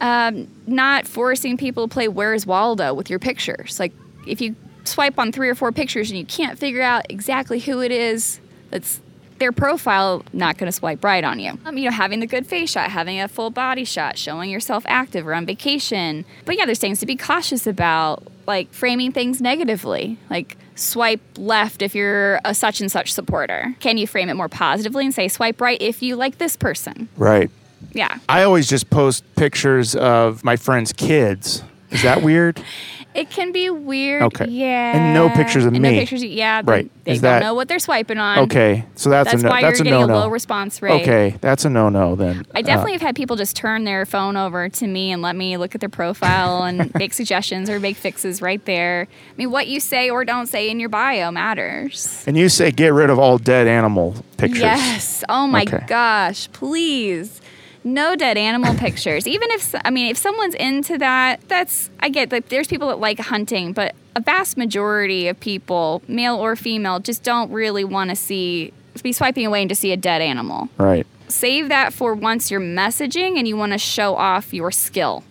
[0.00, 3.78] um, not forcing people to play Where's Waldo with your pictures.
[3.78, 3.92] Like
[4.26, 7.80] if you swipe on three or four pictures and you can't figure out exactly who
[7.80, 9.00] it is that's
[9.38, 11.58] their profile not going to swipe right on you.
[11.64, 14.84] Um, you know, having the good face shot, having a full body shot, showing yourself
[14.86, 16.24] active or on vacation.
[16.44, 21.82] But yeah, there's things to be cautious about, like framing things negatively, like swipe left
[21.82, 23.74] if you're a such and such supporter.
[23.80, 27.08] Can you frame it more positively and say swipe right if you like this person?
[27.16, 27.50] right.
[27.92, 28.18] Yeah.
[28.28, 31.64] I always just post pictures of my friends' kids.
[31.90, 32.62] Is that weird?
[33.14, 34.22] It can be weird.
[34.22, 34.46] Okay.
[34.48, 34.96] Yeah.
[34.96, 35.90] And no pictures of And me.
[35.92, 36.22] No pictures.
[36.22, 36.62] Of, Yeah.
[36.62, 36.90] they- Right.
[37.04, 38.40] They Is don't that- know what they're swiping on.
[38.40, 40.80] Okay, so that's, That's a no, why that's you're a getting no a low response
[40.82, 41.02] rate.
[41.02, 42.44] Okay, that's a no no then.
[42.54, 45.34] I Uh, definitely have had people just turn their phone over to me and let
[45.34, 49.08] me look at their profile and make suggestions or make fixes right there.
[49.10, 52.22] I mean, what you say or don't say in your bio matters.
[52.26, 54.60] and you say get rid of all dead animal pictures.
[54.60, 55.24] Yes.
[55.28, 55.82] Oh my Okay.
[55.88, 56.48] gosh.
[56.52, 57.40] Please.
[57.82, 59.26] No dead animal pictures.
[59.26, 62.98] Even if I mean if someone's into that, that's I get that there's people that
[62.98, 68.10] like hunting, but a vast majority of people, male or female, just don't really want
[68.10, 70.68] to see be swiping away and to see a dead animal.
[70.76, 71.06] Right.
[71.28, 75.24] Save that for once you're messaging and you want to show off your skill.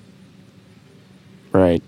[1.51, 1.83] Right.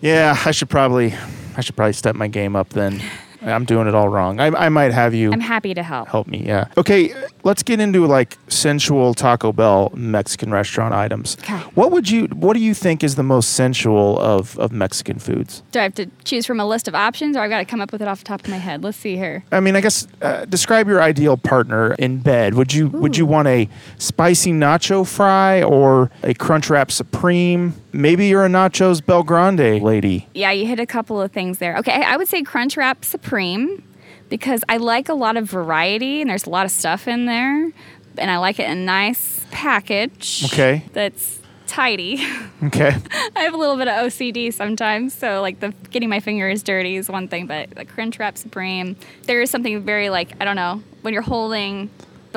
[0.00, 1.14] Yeah, I should probably
[1.56, 3.02] I should probably step my game up then.
[3.42, 4.40] I'm doing it all wrong.
[4.40, 6.08] I, I might have you I'm happy to help.
[6.08, 6.44] help me.
[6.46, 6.68] Yeah.
[6.76, 11.36] Okay, let's get into like sensual Taco Bell Mexican restaurant items.
[11.40, 11.58] Okay.
[11.74, 15.62] What would you what do you think is the most sensual of of Mexican foods?
[15.72, 17.80] Do I have to choose from a list of options or I've got to come
[17.80, 18.82] up with it off the top of my head?
[18.82, 19.44] Let's see here.
[19.52, 22.54] I mean, I guess uh, describe your ideal partner in bed.
[22.54, 23.68] Would you would you want a
[23.98, 27.74] spicy nacho fry or a Crunchwrap Supreme?
[27.96, 30.28] Maybe you're a Nachos BellGrande lady.
[30.34, 31.76] Yeah, you hit a couple of things there.
[31.78, 33.82] Okay, I would say Crunchwrap Supreme
[34.28, 37.70] because I like a lot of variety and there's a lot of stuff in there.
[38.18, 40.44] And I like it in a nice package.
[40.46, 40.84] Okay.
[40.92, 42.24] That's tidy.
[42.64, 42.96] Okay.
[43.36, 46.96] I have a little bit of OCD sometimes, so like the getting my fingers dirty
[46.96, 50.82] is one thing, but the Crunchwrap Supreme, there is something very like I don't know
[51.02, 51.90] when you're holding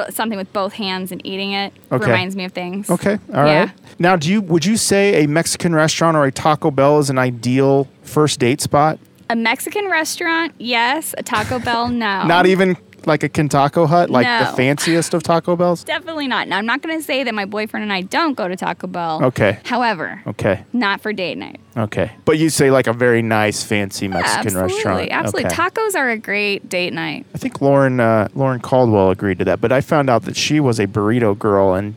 [0.09, 2.05] something with both hands and eating it Okay.
[2.05, 2.89] reminds me of things.
[2.89, 3.17] Okay.
[3.33, 3.47] All right.
[3.51, 3.69] Yeah.
[3.99, 7.17] Now, do you would you say a Mexican restaurant or a Taco Bell is an
[7.17, 8.99] ideal first date spot?
[9.29, 11.13] A Mexican restaurant, yes.
[11.17, 12.23] A Taco Bell, no.
[12.25, 12.75] Not even
[13.09, 15.83] like a Kentaco Hut, like the fanciest of Taco Bells.
[15.83, 16.47] Definitely not.
[16.47, 18.87] Now I'm not going to say that my boyfriend and I don't go to Taco
[18.87, 19.25] Bell.
[19.25, 19.59] Okay.
[19.65, 20.63] However, Okay.
[20.71, 21.59] not for date night.
[21.75, 22.11] Okay.
[22.23, 25.11] But you say like a very nice, fancy Mexican absolutely, restaurant.
[25.11, 25.45] absolutely.
[25.51, 25.55] Okay.
[25.55, 27.25] Tacos are a great date night.
[27.35, 30.59] I think Lauren uh, Lauren Caldwell agreed to that, but I found out that she
[30.61, 31.95] was a burrito girl, and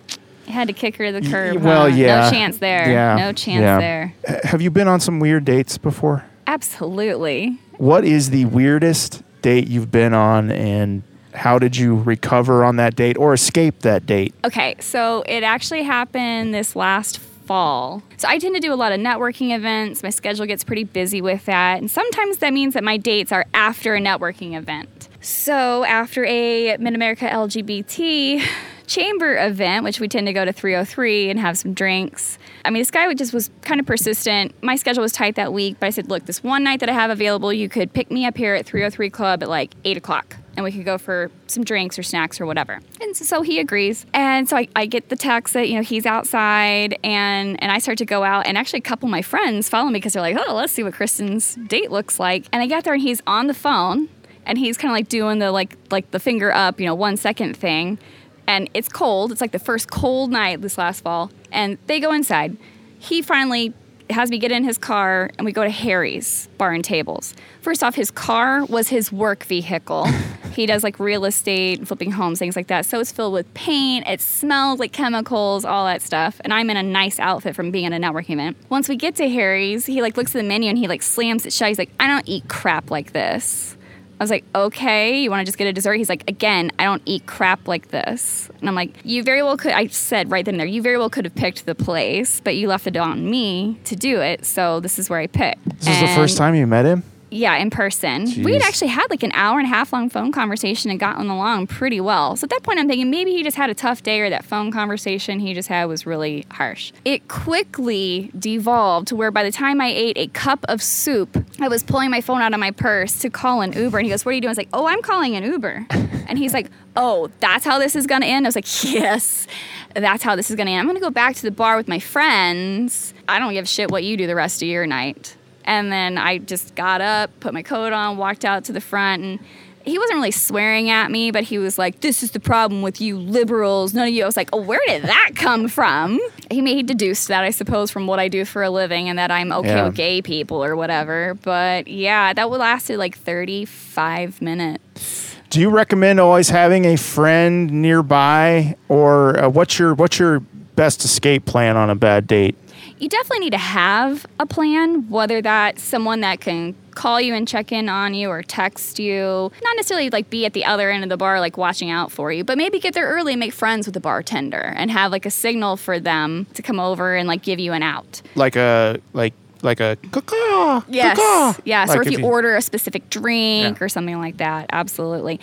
[0.48, 1.62] had to kick her to the Y- curb.
[1.62, 1.96] well, huh?
[1.96, 2.24] yeah.
[2.24, 2.90] No chance there.
[2.90, 3.78] Yeah, No chance yeah.
[3.78, 4.14] there.
[4.28, 6.24] h- have you been on some weird dates before?
[6.46, 7.58] Absolutely.
[7.78, 11.02] What is the weirdest date you've been on, and
[11.34, 14.34] how did you recover on that date or escape that date?
[14.44, 18.02] Okay, so it actually happened this last fall.
[18.16, 20.02] So I tend to do a lot of networking events.
[20.02, 21.78] My schedule gets pretty busy with that.
[21.78, 25.08] And sometimes that means that my dates are after a networking event.
[25.22, 28.44] So after a Mid America LGBT
[28.88, 32.38] chamber event, which we tend to go to 303 and have some drinks.
[32.64, 34.60] I mean, this guy just was kind of persistent.
[34.62, 36.92] My schedule was tight that week, but I said, look, this one night that I
[36.92, 40.36] have available, you could pick me up here at 303 Club at like 8 o'clock
[40.56, 42.80] and we could go for some drinks or snacks or whatever.
[43.00, 44.04] And so, he agrees.
[44.12, 47.78] And so I, I, get the text that, you know, he's outside and, and I
[47.78, 50.22] start to go out and actually a couple of my friends follow me because they're
[50.22, 52.46] like, oh, let's see what Kristen's date looks like.
[52.52, 54.08] And I get there and he's on the phone
[54.46, 57.16] and he's kind of like doing the like like the finger up, you know, one
[57.16, 57.98] second thing.
[58.46, 59.32] And it's cold.
[59.32, 61.30] It's like the first cold night this last fall.
[61.52, 62.56] And they go inside.
[62.98, 63.72] He finally
[64.10, 67.34] has me get in his car and we go to Harry's Bar and Tables.
[67.60, 70.06] First off, his car was his work vehicle.
[70.52, 72.86] he does like real estate, flipping homes, things like that.
[72.86, 76.40] So it's filled with paint, it smells like chemicals, all that stuff.
[76.44, 78.56] And I'm in a nice outfit from being at a networking event.
[78.68, 81.46] Once we get to Harry's, he like looks at the menu and he like slams
[81.46, 81.68] it shut.
[81.68, 83.76] He's like, I don't eat crap like this.
[84.22, 85.94] I was like, okay, you want to just get a dessert?
[85.94, 88.48] He's like, again, I don't eat crap like this.
[88.60, 90.96] And I'm like, you very well could, I said right then and there, you very
[90.96, 94.46] well could have picked the place, but you left it on me to do it.
[94.46, 95.64] So this is where I picked.
[95.80, 97.02] This is the first time you met him?
[97.32, 98.26] Yeah, in person.
[98.26, 98.44] Jeez.
[98.44, 101.30] We had actually had like an hour and a half long phone conversation and gotten
[101.30, 102.36] along pretty well.
[102.36, 104.44] So at that point, I'm thinking maybe he just had a tough day or that
[104.44, 106.92] phone conversation he just had was really harsh.
[107.04, 111.68] It quickly devolved to where by the time I ate a cup of soup, I
[111.68, 113.98] was pulling my phone out of my purse to call an Uber.
[113.98, 114.50] And he goes, What are you doing?
[114.50, 115.86] I was like, Oh, I'm calling an Uber.
[115.90, 118.46] and he's like, Oh, that's how this is going to end?
[118.46, 119.46] I was like, Yes
[119.94, 120.80] that's how this is going to end.
[120.80, 123.12] I'm going to go back to the bar with my friends.
[123.28, 125.36] I don't give a shit what you do the rest of your night.
[125.64, 129.22] And then I just got up, put my coat on, walked out to the front,
[129.22, 129.38] and
[129.84, 133.00] he wasn't really swearing at me, but he was like, "This is the problem with
[133.00, 133.94] you liberals.
[133.94, 136.20] None of you." I was like, "Oh, where did that come from?"
[136.50, 139.30] He made deduced that I suppose from what I do for a living and that
[139.30, 139.86] I'm okay yeah.
[139.86, 141.34] with gay people or whatever.
[141.42, 145.36] But yeah, that lasted like 35 minutes.
[145.50, 150.40] Do you recommend always having a friend nearby, or uh, what's your what's your
[150.76, 152.56] best escape plan on a bad date?
[153.02, 157.48] You definitely need to have a plan, whether that's someone that can call you and
[157.48, 159.50] check in on you or text you.
[159.60, 162.30] Not necessarily like be at the other end of the bar, like watching out for
[162.30, 165.26] you, but maybe get there early and make friends with the bartender and have like
[165.26, 168.22] a signal for them to come over and like give you an out.
[168.36, 172.56] Like a, like, like a caw yes yes like or if, if you, you, order
[172.56, 173.84] a specific drink yeah.
[173.84, 175.38] or something like that absolutely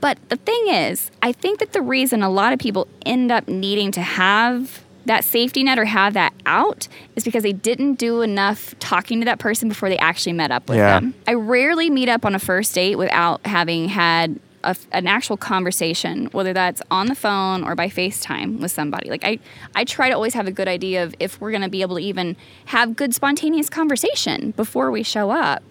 [0.00, 3.48] but the thing is i think that the reason a lot of people end up
[3.48, 8.22] needing to have that safety net or have that out is because they didn't do
[8.22, 11.00] enough talking to that person before they actually met up with yeah.
[11.00, 11.14] them.
[11.26, 16.26] I rarely meet up on a first date without having had a, an actual conversation,
[16.26, 19.08] whether that's on the phone or by FaceTime with somebody.
[19.08, 19.38] Like I,
[19.74, 21.96] I try to always have a good idea of if we're going to be able
[21.96, 25.62] to even have good spontaneous conversation before we show up.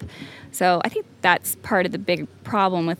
[0.50, 2.98] So I think that's part of the big problem with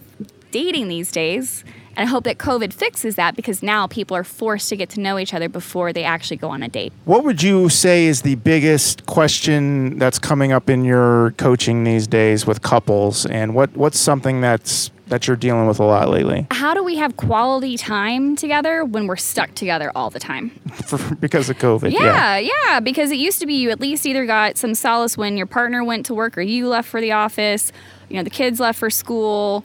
[0.51, 1.65] dating these days
[1.97, 5.01] and I hope that COVID fixes that because now people are forced to get to
[5.01, 6.93] know each other before they actually go on a date.
[7.05, 12.07] What would you say is the biggest question that's coming up in your coaching these
[12.07, 16.47] days with couples and what what's something that's that you're dealing with a lot lately?
[16.51, 20.51] How do we have quality time together when we're stuck together all the time?
[20.87, 21.93] For, because of COVID.
[21.93, 25.17] Yeah, yeah, yeah, because it used to be you at least either got some solace
[25.17, 27.71] when your partner went to work or you left for the office,
[28.09, 29.65] you know, the kids left for school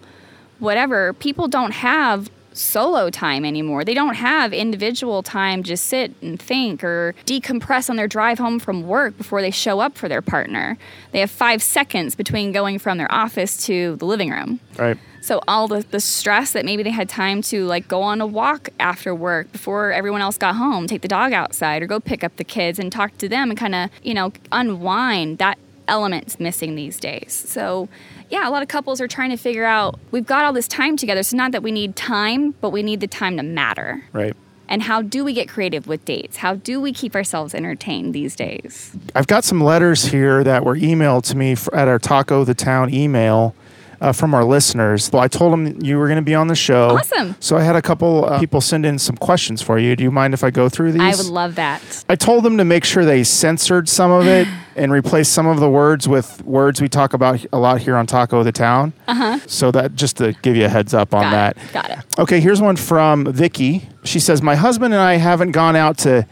[0.62, 3.84] whatever, people don't have solo time anymore.
[3.86, 8.60] They don't have individual time just sit and think or decompress on their drive home
[8.60, 10.78] from work before they show up for their partner.
[11.12, 14.60] They have 5 seconds between going from their office to the living room.
[14.78, 14.97] Right.
[15.21, 18.26] So all the, the stress that maybe they had time to like go on a
[18.26, 22.24] walk after work before everyone else got home, take the dog outside or go pick
[22.24, 25.60] up the kids and talk to them and kind of, you know, unwind that
[25.91, 27.34] element's missing these days.
[27.34, 27.89] So
[28.30, 30.97] yeah, a lot of couples are trying to figure out we've got all this time
[30.97, 31.21] together.
[31.21, 34.04] So not that we need time, but we need the time to matter.
[34.13, 34.36] Right.
[34.69, 36.38] And how do we get creative with dates?
[36.38, 38.95] How do we keep ourselves entertained these days?
[39.13, 42.93] I've got some letters here that were emailed to me at our Taco the Town
[42.93, 43.54] email
[44.02, 45.10] uh, from our listeners.
[45.14, 46.98] Well, I told them you were going to be on the show.
[46.98, 47.36] Awesome.
[47.40, 49.96] So I had a couple uh, people send in some questions for you.
[49.96, 51.02] Do you mind if I go through these?
[51.02, 52.04] I would love that.
[52.10, 55.60] I told them to make sure they censored some of it and replace some of
[55.60, 58.94] the words with words we talk about a lot here on Taco the Town.
[59.08, 59.40] Uh-huh.
[59.46, 61.58] So that just to give you a heads up on Got that.
[61.58, 61.74] It.
[61.74, 62.20] Got it.
[62.20, 63.88] Okay, here's one from Vicky.
[64.04, 66.26] She says, "My husband and I haven't gone out to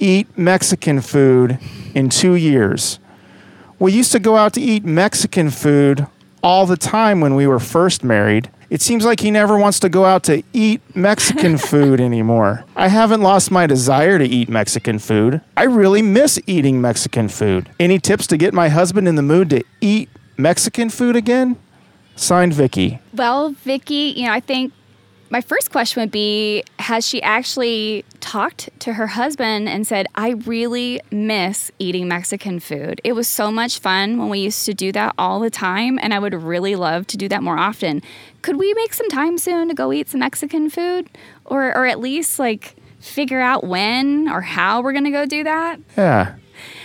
[0.00, 1.60] eat Mexican food
[1.94, 2.98] in 2 years.
[3.78, 6.08] We used to go out to eat Mexican food
[6.42, 8.50] all the time when we were first married.
[8.70, 12.64] It seems like he never wants to go out to eat Mexican food anymore.
[12.74, 15.40] I haven't lost my desire to eat Mexican food.
[15.56, 17.68] I really miss eating Mexican food.
[17.78, 21.56] Any tips to get my husband in the mood to eat Mexican food again?
[22.16, 22.98] Signed Vicky.
[23.14, 24.72] Well, Vicky, you know, I think
[25.32, 30.32] my first question would be Has she actually talked to her husband and said, I
[30.32, 33.00] really miss eating Mexican food?
[33.02, 36.12] It was so much fun when we used to do that all the time, and
[36.12, 38.02] I would really love to do that more often.
[38.42, 41.08] Could we make some time soon to go eat some Mexican food?
[41.46, 45.80] Or, or at least like figure out when or how we're gonna go do that?
[45.96, 46.34] Yeah.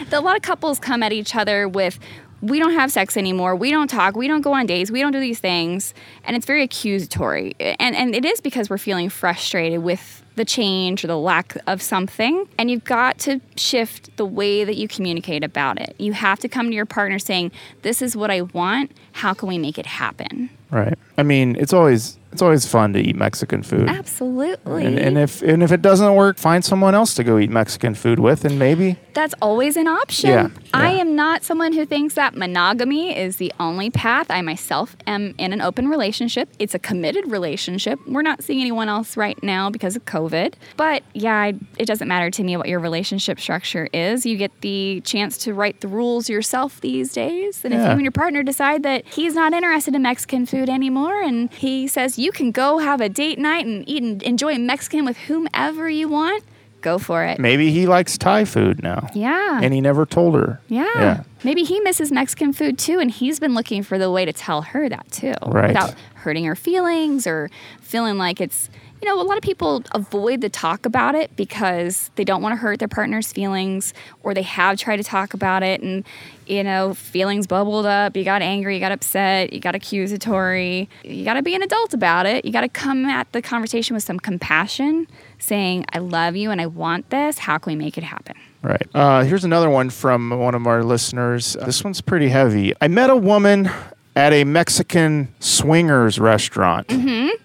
[0.10, 2.00] a lot of couples come at each other with
[2.42, 3.56] we don't have sex anymore.
[3.56, 4.16] We don't talk.
[4.16, 4.92] We don't go on dates.
[4.92, 5.94] We don't do these things.
[6.24, 7.56] And it's very accusatory.
[7.60, 11.82] And and it is because we're feeling frustrated with the change or the lack of
[11.82, 12.48] something.
[12.60, 15.96] And you've got to shift the way that you communicate about it.
[15.98, 18.92] You have to come to your partner saying this is what i want.
[19.14, 20.98] How can we make it happen Right.
[21.18, 23.90] I mean, it's always it's always fun to eat Mexican food.
[23.90, 27.50] absolutely And, and if and if it doesn't work, find someone else to go eat
[27.50, 30.30] Mexican food with, and maybe That's always an option.
[30.30, 31.02] Yeah, I yeah.
[31.02, 34.30] am not someone who thinks that monogamy is the only path.
[34.30, 36.50] I myself am in an open relationship.
[36.60, 38.00] It's a committed relationship.
[38.06, 40.54] We're not seeing anyone else right now because of COVID.
[40.76, 44.26] But yeah, I, it doesn't matter to me what your relationship structure is.
[44.26, 47.64] You get the chance to write the rules yourself these days.
[47.64, 51.22] And if you and your partner decide that he's not interested in Mexican food anymore
[51.22, 55.06] and he says you can go have a date night and eat and enjoy Mexican
[55.06, 56.44] with whomever you want,
[56.82, 57.40] go for it.
[57.40, 59.08] maybe he likes Thai food now.
[59.14, 59.60] Yeah.
[59.62, 60.60] And he never told her.
[60.68, 60.92] Yeah.
[60.96, 61.24] Yeah.
[61.44, 64.64] Maybe he misses Mexican food too, and he's been looking for the way to tell
[64.64, 65.34] her that too.
[65.46, 65.70] Right.
[65.70, 68.70] Without hurting her feelings or feeling like it's,
[69.02, 72.54] you know, a lot of people avoid the talk about it because they don't want
[72.54, 76.04] to hurt their partner's feelings or they have tried to talk about it and,
[76.48, 78.18] you know, feelings bubbled up.
[78.18, 80.90] You got angry, you got upset, you got accusatory.
[81.04, 82.44] You got to be an adult about it.
[82.46, 85.08] You got to come at the conversation with some compassion,
[85.38, 87.38] saying, I love you and I want this.
[87.38, 88.36] How can we make it happen?
[88.64, 88.82] Right.
[88.94, 91.56] Uh, here's another one from one of our listeners.
[91.66, 92.74] This one's pretty heavy.
[92.82, 93.70] I met a woman
[94.18, 96.92] at a Mexican swingers restaurant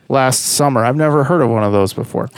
[0.09, 0.83] last summer.
[0.83, 2.31] I've never heard of one of those before.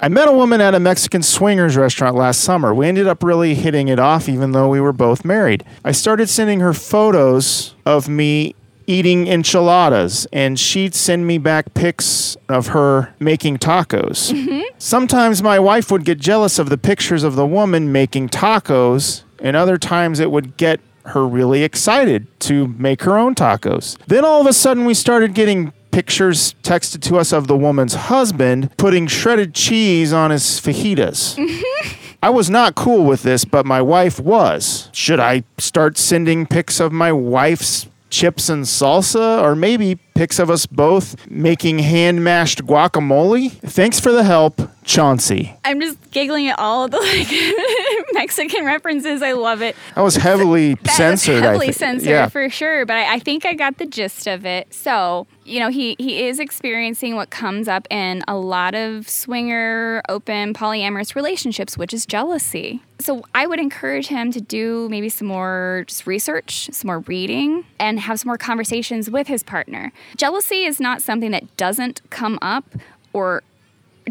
[0.00, 2.72] I met a woman at a Mexican swingers restaurant last summer.
[2.72, 5.64] We ended up really hitting it off, even though we were both married.
[5.84, 8.54] I started sending her photos of me
[8.86, 14.62] eating enchiladas, and she'd send me back pics of her making tacos.
[14.78, 19.56] Sometimes my wife would get jealous of the pictures of the woman making tacos, and
[19.56, 23.96] other times it would get her really excited to make her own tacos.
[24.06, 27.94] Then all of a sudden we started getting pictures texted to us of the woman's
[27.94, 31.36] husband putting shredded cheese on his fajitas.
[31.36, 31.96] Mm-hmm.
[32.22, 34.90] I was not cool with this, but my wife was.
[34.92, 40.50] Should I start sending pics of my wife's chips and salsa, or maybe pics of
[40.50, 43.50] us both making hand mashed guacamole?
[43.50, 45.56] Thanks for the help, Chauncey.
[45.64, 49.22] I'm just giggling at all of the like Mexican references.
[49.22, 49.74] I love it.
[49.96, 51.42] I was heavily That was censored.
[51.42, 52.28] I heavily censored Yeah.
[52.28, 54.74] for sure, but I, I think I got the gist of it.
[54.74, 60.02] So, you know, he he is experiencing what comes up in a lot of swinger,
[60.10, 62.82] open, polyamorous relationships, which is jealousy.
[63.00, 67.64] So I would encourage him to do maybe some more just research, some more reading,
[67.78, 69.90] and have some more conversations with his partner.
[70.16, 72.64] Jealousy is not something that doesn't come up
[73.12, 73.42] or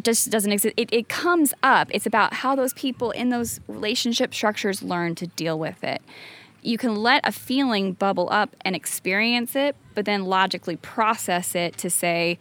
[0.04, 0.74] just doesn't exist.
[0.78, 1.90] It, it comes up.
[1.92, 6.02] It's about how those people in those relationship structures learn to deal with it.
[6.62, 11.78] You can let a feeling bubble up and experience it, but then logically process it
[11.78, 12.38] to say,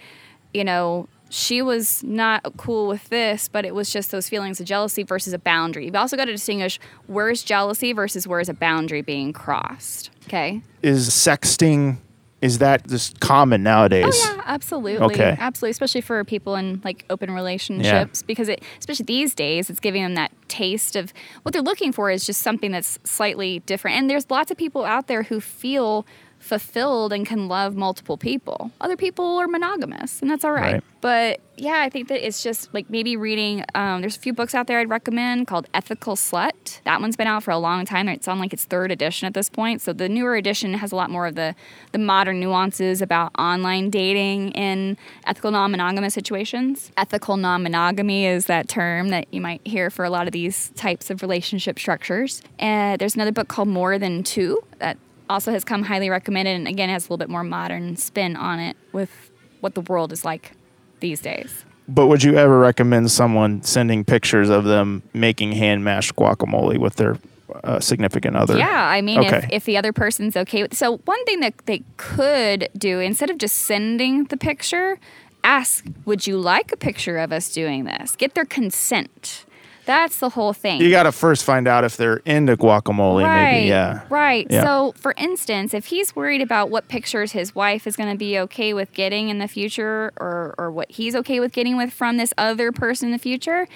[0.53, 4.67] you know, she was not cool with this, but it was just those feelings of
[4.67, 5.85] jealousy versus a boundary.
[5.85, 10.11] You've also got to distinguish where's jealousy versus where's a boundary being crossed.
[10.27, 10.63] Okay.
[10.83, 11.99] Is sexting
[12.41, 14.05] is that just common nowadays?
[14.07, 15.07] Oh yeah, absolutely.
[15.07, 15.37] Okay.
[15.39, 20.03] Absolutely, especially for people in like open relationships because it especially these days it's giving
[20.03, 23.97] them that taste of what they're looking for is just something that's slightly different.
[23.97, 26.07] And there's lots of people out there who feel
[26.49, 28.71] fulfilled and can love multiple people.
[28.81, 30.75] Other people are monogamous, and that's all right.
[30.75, 30.85] Right.
[31.01, 33.65] But yeah, I think that it's just like maybe reading.
[33.75, 36.81] Um, there's a few books out there I'd recommend called Ethical Slut.
[36.85, 38.09] That one's been out for a long time.
[38.09, 39.81] It's on like its third edition at this point.
[39.81, 41.55] So the newer edition has a lot more of the
[41.93, 44.97] the modern nuances about online dating in
[45.27, 46.91] ethical non-monogamous situations.
[46.97, 51.11] Ethical non-monogamy is that term that you might hear for a lot of these types
[51.11, 52.43] of relationship structures.
[52.59, 54.97] Uh, there's another book called More Than Two that
[55.29, 58.59] also has come highly recommended and again has a little bit more modern spin on
[58.59, 60.53] it with what the world is like
[61.01, 61.65] these days.
[61.89, 66.97] But would you ever recommend someone sending pictures of them making hand mashed guacamole with
[66.97, 67.17] their
[67.65, 68.57] uh, significant other.
[68.57, 69.39] Yeah, I mean, Okay.
[69.39, 70.77] if, if the other person's okay with.
[70.77, 74.99] So one thing that they could do instead of just sending the picture,
[75.45, 79.45] ask, "Would you like a picture of us doing this?" Get their consent.
[79.89, 80.83] That's the whole thing.
[80.83, 83.53] You got to first find out if they're into guacamole, right.
[83.53, 83.69] maybe.
[83.69, 84.03] Yeah.
[84.11, 84.47] Right.
[84.51, 84.63] Yeah.
[84.63, 88.39] So, for instance, if he's worried about what pictures his wife is going to be
[88.41, 92.19] okay with getting in the future or, or what he's okay with getting with from
[92.19, 93.67] this other person in the future,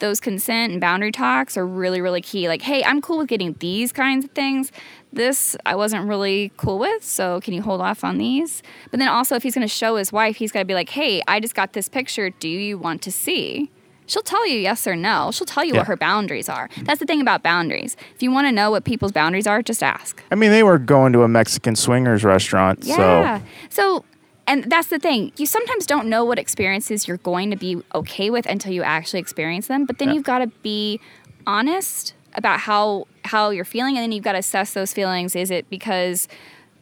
[0.00, 2.48] those consent and boundary talks are really, really key.
[2.48, 4.72] Like, hey, I'm cool with getting these kinds of things.
[5.12, 8.64] This I wasn't really cool with, so can you hold off on these?
[8.90, 10.88] But then also, if he's going to show his wife, he's got to be like,
[10.88, 12.28] hey, I just got this picture.
[12.28, 13.70] Do you want to see?
[14.10, 15.30] She'll tell you yes or no.
[15.32, 15.80] She'll tell you Yeah.
[15.80, 16.68] what her boundaries are.
[16.82, 17.96] That's the thing about boundaries.
[18.14, 20.22] If you want to know what people's boundaries are, just ask.
[20.32, 22.80] I mean, they were going to a Mexican swingers restaurant.
[22.84, 23.38] Yeah.
[23.38, 23.44] So
[23.82, 24.04] So,
[24.48, 25.30] and that's the thing.
[25.36, 29.20] You sometimes don't know what experiences you're going to be okay with until you actually
[29.20, 29.84] experience them.
[29.84, 30.14] But then Yeah.
[30.14, 30.98] you've got to be
[31.46, 35.36] honest about how how you're feeling, and then you've got to assess those feelings.
[35.36, 36.26] Is it because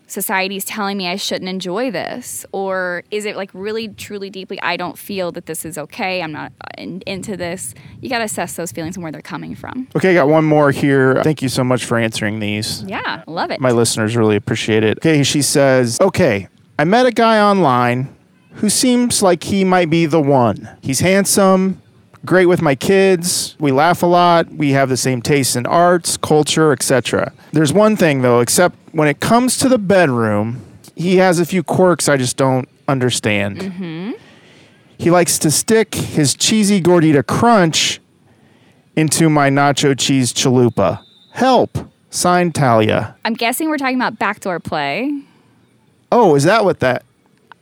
[0.08, 4.76] society's telling me I shouldn't enjoy this, or is it like really, truly, deeply I
[4.76, 6.22] don't feel that this is okay?
[6.22, 7.74] I'm not uh, in, into this.
[8.00, 9.88] You got to assess those feelings and where they're coming from.
[9.96, 11.22] Okay, I got one more here.
[11.22, 12.82] Thank you so much for answering these.
[12.84, 13.60] Yeah, love it.
[13.60, 14.98] My listeners really appreciate it.
[14.98, 16.48] Okay, she says, Okay,
[16.78, 18.14] I met a guy online
[18.54, 20.68] who seems like he might be the one.
[20.82, 21.80] He's handsome,
[22.24, 23.56] great with my kids.
[23.58, 24.48] We laugh a lot.
[24.50, 27.32] We have the same tastes in arts, culture, etc.
[27.52, 30.62] There's one thing though, except when it comes to the bedroom,
[30.96, 33.58] he has a few quirks I just don't understand.
[33.58, 34.12] Mm-hmm.
[34.98, 38.00] He likes to stick his cheesy gordita crunch
[38.96, 41.04] into my nacho cheese chalupa.
[41.32, 41.78] Help.
[42.10, 43.16] Signed Talia.
[43.24, 45.12] I'm guessing we're talking about backdoor play.
[46.10, 47.04] Oh, is that what that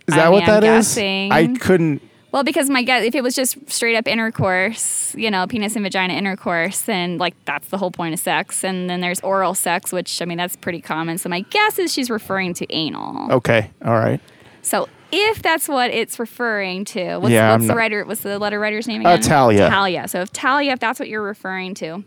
[0.06, 0.86] is I that what mean, I'm that is?
[0.88, 1.32] guessing.
[1.32, 2.00] I couldn't
[2.36, 5.82] Well, because my guess, if it was just straight up intercourse, you know, penis and
[5.82, 8.62] vagina intercourse, then like that's the whole point of sex.
[8.62, 11.16] And then there's oral sex, which I mean that's pretty common.
[11.16, 13.32] So my guess is she's referring to anal.
[13.32, 13.70] Okay.
[13.82, 14.20] All right.
[14.60, 18.04] So if that's what it's referring to, what's, Yeah, what's the not- writer?
[18.04, 19.22] What's the letter writer's name Uh, again?
[19.22, 19.70] Talia.
[19.70, 20.06] Talia.
[20.06, 22.04] So if Talia, if that's what you're referring to,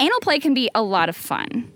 [0.00, 1.70] anal play can be a lot of fun.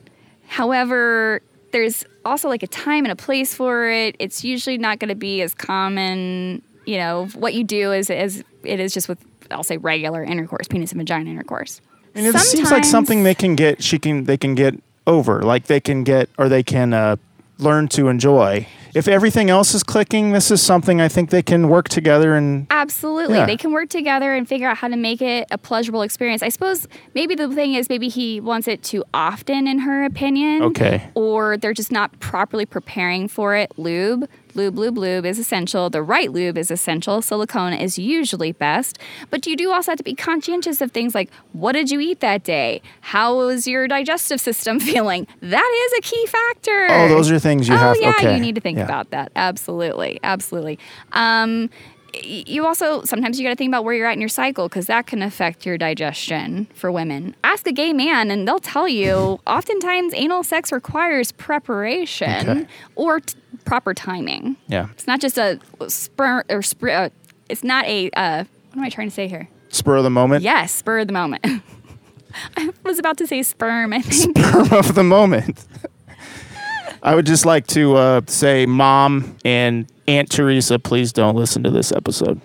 [0.49, 1.41] However,
[1.71, 4.17] there's also like a time and a place for it.
[4.19, 6.63] It's usually not going to be as common.
[6.85, 10.69] You know, what you do is is it is just with I'll say regular intercourse,
[10.69, 11.81] penis and vagina intercourse.
[12.15, 14.75] And it seems like something they can get she can they can get
[15.07, 15.43] over.
[15.43, 17.17] Like they can get or they can uh,
[17.59, 18.67] learn to enjoy.
[18.95, 22.67] If everything else is clicking, this is something I think they can work together and
[22.69, 23.39] Absolutely.
[23.39, 23.47] Yeah.
[23.47, 26.43] They can work together and figure out how to make it a pleasurable experience.
[26.43, 30.63] I suppose maybe the thing is maybe he wants it too often in her opinion.
[30.63, 31.09] Okay.
[31.15, 33.73] Or they're just not properly preparing for it.
[33.79, 35.91] Lube, lube, lube, lube is essential.
[35.91, 37.23] The right lube is essential.
[37.23, 38.99] Silicone is usually best.
[39.31, 42.21] But you do also have to be conscientious of things like what did you eat
[42.21, 42.83] that day?
[43.01, 45.27] How was your digestive system feeling?
[45.41, 46.87] That is a key factor.
[46.91, 48.35] Oh, those are things you oh, have- yeah, okay.
[48.35, 48.85] you need to think Yeah.
[48.85, 49.33] about that.
[49.37, 50.79] Absolutely, absolutely.
[51.13, 51.71] Um,
[52.23, 54.85] you also sometimes you got to think about where you're at in your cycle because
[54.87, 57.35] that can affect your digestion for women.
[57.43, 59.41] Ask a gay man and they'll tell you.
[59.47, 62.67] Oftentimes, anal sex requires preparation Okay.
[62.97, 63.35] or t-
[63.65, 64.57] proper timing.
[64.69, 64.89] yeah.
[64.93, 65.59] It's not just a
[65.89, 67.11] spur or spr- uh,
[67.49, 69.49] it's not a uh, what am I trying to say here?
[69.69, 70.43] Spur of the moment.
[70.43, 71.45] Yes, spur of the moment.
[72.57, 73.93] I was about to say sperm.
[73.93, 74.39] I think.
[74.39, 75.67] Spur of the moment.
[77.03, 81.71] I would just like to uh, say, Mom and Aunt Teresa, please don't listen to
[81.71, 82.41] this episode.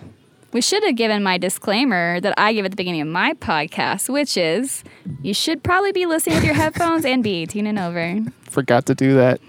[0.52, 4.08] We should have given my disclaimer that I give at the beginning of my podcast,
[4.08, 4.82] which is
[5.22, 8.18] you should probably be listening with your headphones and be 18 and over.
[8.50, 9.40] Forgot to do that.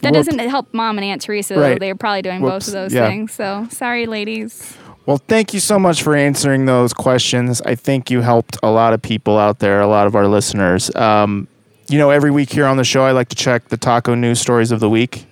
[0.00, 0.26] That Whoop.
[0.26, 1.54] doesn't help mom and Aunt Teresa.
[1.54, 1.74] though.
[1.76, 2.66] They're probably doing Whoops.
[2.66, 3.08] both of those Yeah.
[3.08, 3.32] things.
[3.32, 4.76] So sorry, ladies.
[5.06, 7.62] Well, thank you so much for answering those questions.
[7.62, 10.94] I think you helped a lot of people out there, a lot of our listeners.
[10.94, 11.48] Um,
[11.88, 14.38] you know, every week here on the show, I like to check the taco news
[14.40, 15.24] stories of the week.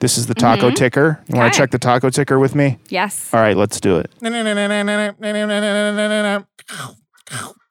[0.00, 1.20] This is the taco ticker.
[1.28, 2.78] You want to check the taco ticker with me?
[2.90, 3.30] Yes.
[3.32, 4.10] All right, let's do it.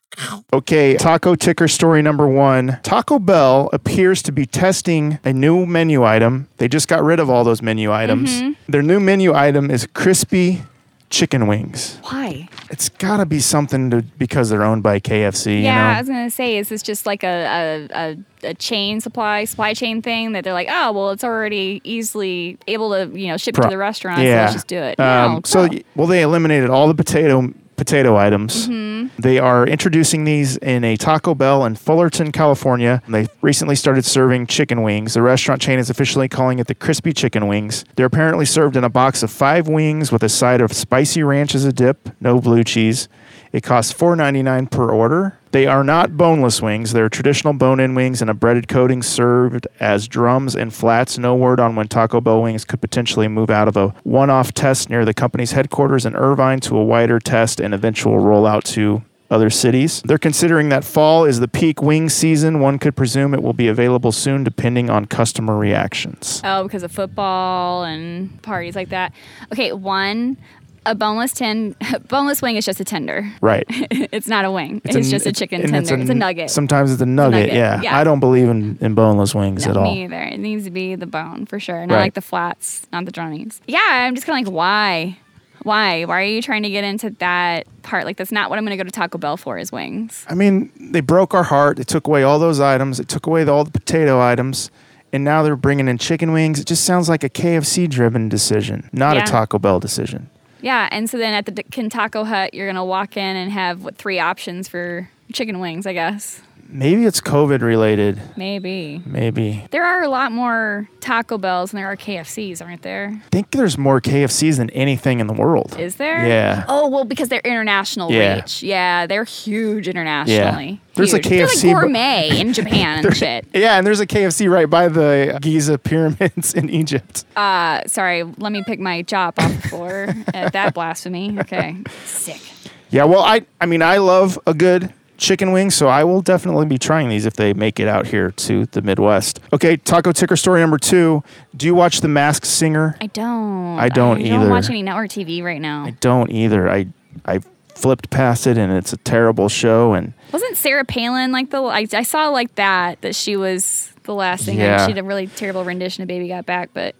[0.54, 2.80] Okay, taco ticker story number one.
[2.84, 6.48] Taco Bell appears to be testing a new menu item.
[6.58, 8.42] They just got rid of all those menu items.
[8.68, 10.62] Their new menu item is crispy
[11.10, 12.00] chicken wings.
[12.04, 12.50] Why?
[12.72, 15.62] It's got to be something to because they're owned by KFC.
[15.62, 16.00] yeah, I you know?
[16.00, 20.02] was gonna say, is this just like a, a, a, a chain supply supply chain
[20.02, 23.66] thing that they're like, oh well, it's already easily able to you know ship Pro-
[23.66, 24.42] to the restaurant, so yeah.
[24.42, 25.00] let's just do it.
[25.00, 28.68] Um, No, so, well, they eliminated all the potato potato items.
[28.68, 29.22] Mm-hmm.
[29.22, 33.02] They are introducing these in a Taco Bell in Fullerton, California.
[33.08, 35.14] They recently started serving chicken wings.
[35.14, 37.86] The restaurant chain is officially calling it the Crispy Chicken Wings.
[37.96, 41.56] They're apparently served in a box of five wings with a side of spicy ranch
[41.56, 43.08] as a dip, no blue cheese.
[43.52, 45.38] It costs $4.99 per order.
[45.54, 46.94] They are not boneless wings.
[46.94, 51.20] They're traditional bone in wings and a breaded coating served as drums and flats.
[51.20, 54.52] No word on when Taco Bell wings could potentially move out of a one off
[54.52, 59.04] test near the company's headquarters in Irvine to a wider test and eventual rollout to
[59.30, 60.02] other cities.
[60.04, 62.60] They're considering that fall is the peak wing season.
[62.60, 66.42] One could presume it will be available soon depending on customer reactions.
[66.44, 69.14] Oh, because of football and parties like that.
[69.52, 70.38] Okay, one,
[70.86, 71.76] a boneless tin,
[72.08, 73.32] boneless wing is just a tender.
[73.42, 73.66] Right.
[73.70, 74.82] it's not a wing.
[74.84, 75.96] It's, a- just a chicken tender.
[75.96, 76.50] It's a nugget.
[76.50, 77.82] Sometimes it's a nugget, nugget, Yeah.
[77.82, 77.98] yeah.
[78.00, 79.84] I don't believe in, in boneless wings at all.
[79.86, 80.22] me either.
[80.22, 81.86] It needs to be the bone for sure.
[81.86, 82.02] Not Right.
[82.02, 83.60] like the flats, not the drummies.
[83.68, 85.18] Yeah, I'm just kind of like, why?
[85.64, 86.04] Why?
[86.04, 88.04] Why are you trying to get into that part?
[88.06, 90.26] Like, that's not what I'm going to go to Taco Bell for is wings.
[90.30, 91.78] I mean, they broke our heart.
[91.78, 92.98] They took away all those items.
[92.98, 94.70] They took away all the potato items.
[95.14, 96.60] And now they're bringing in chicken wings.
[96.60, 99.24] It just sounds like a KFC driven decision, not Yeah.
[99.24, 100.28] a Taco Bell decision.
[100.64, 103.98] Yeah, and so then at the Kentucky Hut, you're to walk in and have what
[103.98, 106.42] three options for chicken wings, I guess.
[106.68, 108.20] Maybe it's COVID related.
[108.36, 109.02] Maybe.
[109.06, 109.66] Maybe.
[109.72, 113.10] There are a lot more Taco Bells than there are KFCs, aren't there?
[113.14, 115.76] I think there's more KFCs than anything in the world.
[115.80, 116.26] Is there?
[116.28, 116.66] Yeah.
[116.68, 118.36] Oh well, because they're international Yeah.
[118.38, 118.64] reach.
[118.64, 120.70] Yeah, they're huge internationally.
[120.70, 120.78] Yeah.
[120.96, 121.30] There's a Huge.
[121.30, 123.46] They're KFC like bu- gourmet in Japan and shit.
[123.54, 127.26] Yeah, and there's a KFC right by the Giza pyramids in Egypt.
[127.36, 131.38] Uh, sorry, let me pick my chop off the floor at that blasphemy.
[131.40, 132.42] Okay, sick.
[132.90, 134.92] Yeah, well, I I mean, I love a good
[135.24, 135.74] chicken wings.
[135.76, 138.82] so I will definitely be trying these if they make it out here to the
[138.82, 139.40] Midwest.
[139.54, 141.24] Okay, taco ticker story number two.
[141.56, 142.96] Do you watch The Masked Singer?
[143.02, 143.80] I don't.
[143.80, 144.30] I don't I either.
[144.40, 145.86] don't watch any network TV right now.
[145.86, 146.70] I don't either.
[146.70, 146.88] I
[147.26, 147.40] I
[147.76, 149.94] flipped past it, and it's a terrible show.
[149.94, 151.62] And Wasn't Sarah Palin like the?
[151.64, 154.64] I, I saw like that that she was the last singer.
[154.64, 154.86] Yeah.
[154.86, 156.96] She did a really terrible rendition of "Baby Got Back," but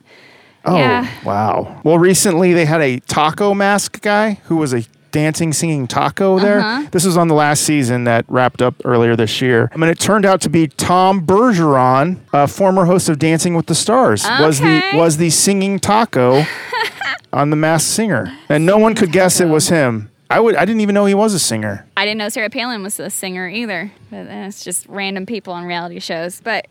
[0.66, 1.08] oh Yeah.
[1.26, 1.82] wow.
[1.84, 4.84] Well, recently they had a taco mask guy who was a
[5.14, 6.60] dancing, singing taco there.
[6.60, 6.90] Uh-huh.
[6.92, 9.70] This was on the last season that wrapped up earlier this year.
[9.74, 13.68] I mean, it turned out to be Tom Bergeron, a former host of Dancing with
[13.68, 16.44] the Stars, was the was the singing taco
[17.34, 20.10] on the Masked Singer, and no one could guess it was him.
[20.30, 20.56] I would.
[20.56, 21.86] I didn't even know he was a singer.
[21.96, 23.92] I didn't know Sarah Palin was a singer either.
[24.10, 26.42] But it's just random people on reality shows.
[26.42, 26.68] But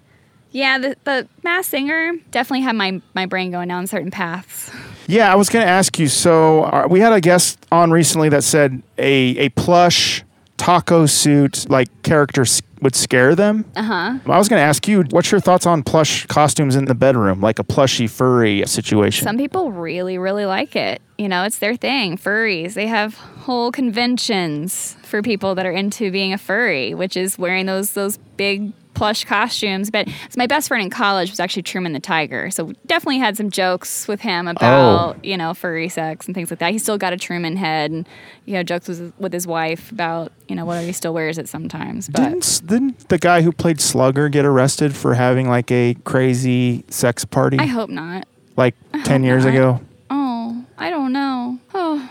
[0.53, 4.71] yeah, the the Masked Singer definitely had my my brain going down certain paths.
[5.09, 6.07] Yeah, I was going to ask you.
[6.09, 10.23] So uh, we had a guest on recently that said a a plush
[10.59, 13.65] taco suit like character s- would scare them.
[13.75, 14.19] Uh huh.
[14.27, 17.41] I was going to ask you, what's your thoughts on plush costumes in the bedroom,
[17.41, 19.25] like a plushy furry situation?
[19.25, 21.03] Some people really really like it.
[21.19, 22.17] You know, it's their thing.
[22.17, 22.75] Furries.
[22.75, 27.67] They have whole conventions for people that are into being a furry, which is wearing
[27.67, 28.73] those those big
[29.03, 29.91] plush costumes.
[29.91, 33.19] But so my best friend in college was actually Truman the Tiger, so we definitely
[33.19, 34.53] had some jokes with him oh.
[34.53, 36.71] about you know furry sex and things like that.
[36.71, 38.09] He still got a Truman head, and
[38.45, 41.49] you know jokes with, with his wife about you know whether he still wears it
[41.49, 42.09] sometimes.
[42.09, 46.85] But didn't, didn't the guy who played Slugger get arrested for having like a crazy
[46.89, 48.29] sex party I hope not.
[48.57, 49.53] like 10 years not.
[49.53, 49.81] ago?
[50.11, 51.59] Oh, I don't know.
[51.75, 52.09] Oh.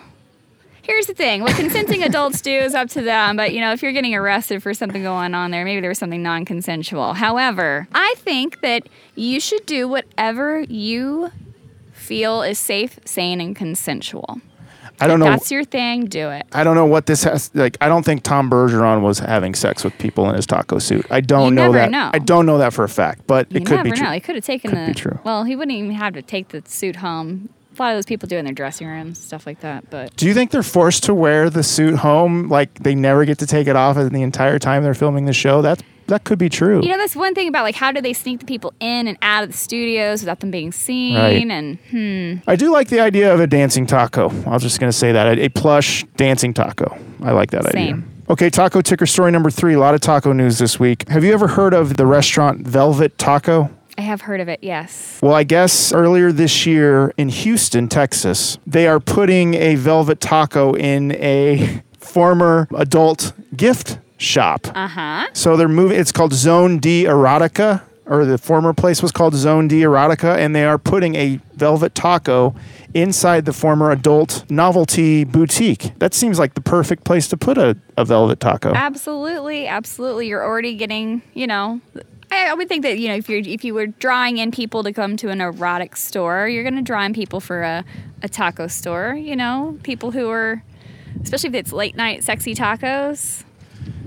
[0.91, 1.41] Here's the thing.
[1.41, 4.61] What consenting adults do is up to them, but you know, if you're getting arrested
[4.61, 7.13] for something going on there, maybe there was something non-consensual.
[7.13, 11.31] However, I think that you should do whatever you
[11.93, 14.41] feel is safe, sane, and consensual.
[14.99, 15.25] I don't know.
[15.27, 16.45] That's your thing, do it.
[16.51, 17.77] I don't know what this has like.
[17.79, 21.05] I don't think Tom Bergeron was having sex with people in his taco suit.
[21.09, 21.89] I don't You know that.
[21.89, 22.11] know.
[22.13, 24.03] I don't know that for a fact, but You it could be true.
[24.03, 24.11] know.
[24.11, 25.19] He could have taken Could the be true.
[25.23, 27.47] Well, he wouldn't even have to take the suit home.
[27.77, 29.89] A lot of those people do in their dressing rooms, stuff like that.
[29.89, 32.49] But Do you think they're forced to wear the suit home?
[32.49, 35.61] Like they never get to take it off the entire time they're filming the show?
[35.61, 36.81] That's that could be true.
[36.83, 39.17] You know, that's one thing about like how do they sneak the people in and
[39.21, 41.15] out of the studios without them being seen?
[41.15, 41.49] Right.
[41.49, 44.29] And hmm, I do like the idea of a dancing taco.
[44.45, 46.97] I was just going to say that a, a plush dancing taco.
[47.23, 47.71] I like that idea.
[47.71, 48.11] Same.
[48.29, 49.73] Okay, taco ticker story number three.
[49.73, 51.07] A lot of taco news this week.
[51.09, 53.69] Have you ever heard of the restaurant Velvet Taco?
[54.01, 54.63] I have heard of it.
[54.63, 55.19] Yes.
[55.21, 60.73] Well, I guess earlier this year in Houston, Texas, they are putting a Velvet Taco
[60.73, 64.65] in a former adult gift shop.
[64.73, 65.27] Uh huh.
[65.33, 65.99] So they're moving.
[65.99, 70.79] It's called Zone d'Erotica, or the former place was called Zone d'Erotica, and they are
[70.79, 72.55] putting a Velvet Taco
[72.95, 75.93] inside the former adult novelty boutique.
[75.99, 78.73] That seems like the perfect place to put a, a Velvet Taco.
[78.73, 80.27] Absolutely, absolutely.
[80.27, 81.81] You're already getting, you know.
[82.31, 84.83] I I would think that you know if you're if you were drawing in people
[84.83, 87.83] to come to an erotic store, you're going to draw in people for a,
[88.23, 89.13] a taco store.
[89.15, 90.63] You know, people who are,
[91.23, 93.43] especially if it's late night sexy tacos.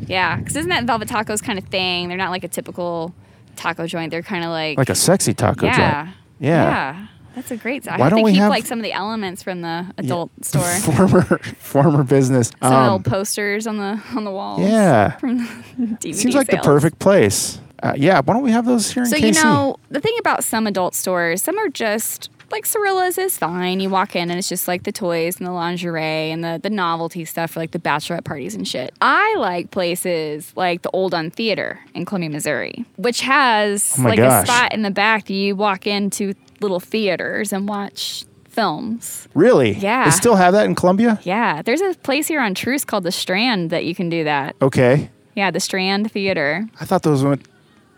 [0.07, 2.09] Yeah, because isn't that Velvet Tacos kind of thing?
[2.09, 3.15] They're not like a typical
[3.57, 4.11] taco joint.
[4.11, 6.17] They're kind of like, Like a sexy taco yeah, joint.
[6.41, 6.51] Yeah.
[6.51, 7.07] Yeah.
[7.35, 7.89] That's a great.
[7.89, 10.63] I Why don't we keep have- like some of the elements from the adult store.
[10.63, 11.23] former
[11.59, 12.53] former business.
[12.63, 14.61] Some Um, old posters on the on the walls.
[14.61, 15.13] yeah.
[15.17, 15.45] From the
[16.01, 17.59] DVD Seems like the perfect place.
[17.85, 20.43] Uh, yeah, why don't we have those here in So you know the thing about
[20.43, 23.81] some adult stores, some are just like Cirillas is fine.
[23.81, 26.71] You walk in and it's just like the toys and the lingerie and the the
[26.71, 28.95] novelty stuff for like the bachelorette parties and shit.
[29.01, 34.19] I like places like the Old On Theater in Columbia, Missouri, which has Oh like
[34.19, 34.45] gosh.
[34.45, 39.27] a spot in the back that you walk into little theaters and watch films.
[39.35, 39.73] really?
[39.73, 40.05] Yeah.
[40.05, 41.19] They still have that in Columbia?
[41.25, 44.55] Yeah, there's a place here on Troost called the Strand that you can do that.
[44.63, 45.11] Okay.
[45.35, 46.69] Yeah, the Strand Theater.
[46.81, 47.43] I thought those went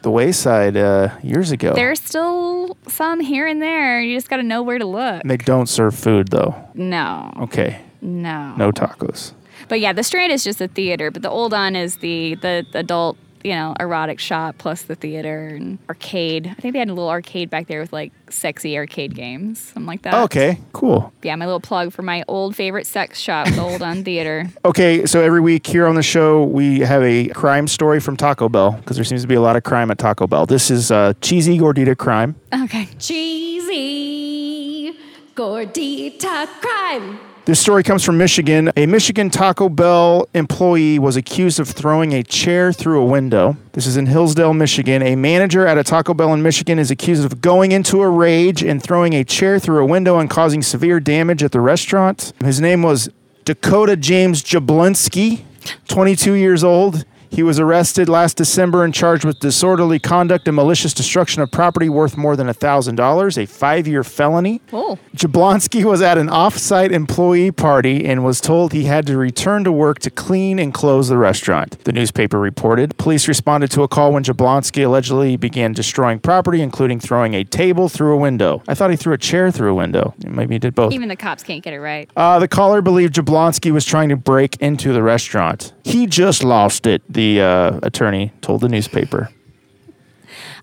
[0.03, 1.72] the wayside uh, years ago.
[1.74, 4.01] There's still some here and there.
[4.01, 5.22] You just got to know where to look.
[5.24, 6.55] they don't serve food though.
[6.74, 7.80] No, Okay.
[8.01, 9.32] no, No tacos.
[9.68, 12.64] But yeah, the Strand is just a theater, but the Old On is the, the
[12.74, 13.16] adult,
[13.47, 16.49] you know, erotic shop plus the theater and arcade.
[16.49, 19.86] I think they had a little arcade back there with like sexy arcade games, something
[19.86, 20.14] like that.
[20.24, 21.12] Okay, cool.
[21.22, 24.51] Yeah, my little plug for my old favorite sex shop, the Old On Theater.
[24.64, 28.49] Okay, so every week here on the show, we have a crime story from Taco
[28.49, 30.47] Bell because there seems to be a lot of crime at Taco Bell.
[30.47, 32.34] This is uh, cheesy gordita crime.
[32.53, 32.88] Okay.
[32.99, 34.92] Cheesy
[35.36, 37.20] gordita crime.
[37.47, 38.72] This story comes from Michigan.
[38.76, 43.57] A Michigan Taco Bell employee was accused of throwing a chair through a window.
[43.70, 45.01] This is in Hillsdale, Michigan.
[45.01, 48.64] A manager at a Taco Bell in Michigan is accused of going into a rage
[48.64, 52.32] and throwing a chair through a window and causing severe damage at the restaurant.
[52.40, 53.11] His name was
[53.44, 55.42] Dakota James Jablinski,
[55.86, 57.05] 22 years old.
[57.37, 61.91] He was arrested last December and charged with disorderly conduct and malicious destruction of property
[61.91, 64.62] worth more than $1,000, a five year felony.
[64.72, 69.64] Oh, Jablonski was at an off-site employee party and was told he had to return
[69.64, 71.78] to work to clean and close the restaurant.
[71.84, 72.97] The newspaper reported.
[72.97, 77.91] Police responded to a call when Jablonski allegedly began destroying property, including throwing a table
[77.91, 78.62] through a window.
[78.66, 80.14] I thought he threw a chair through a window.
[80.26, 80.91] Maybe he did both.
[80.95, 82.09] even the cops can't get it right.
[82.16, 85.74] Uh, the caller believed Jablonski was trying to break into the restaurant.
[85.84, 89.31] He just lost it, the uh, attorney told the newspaper.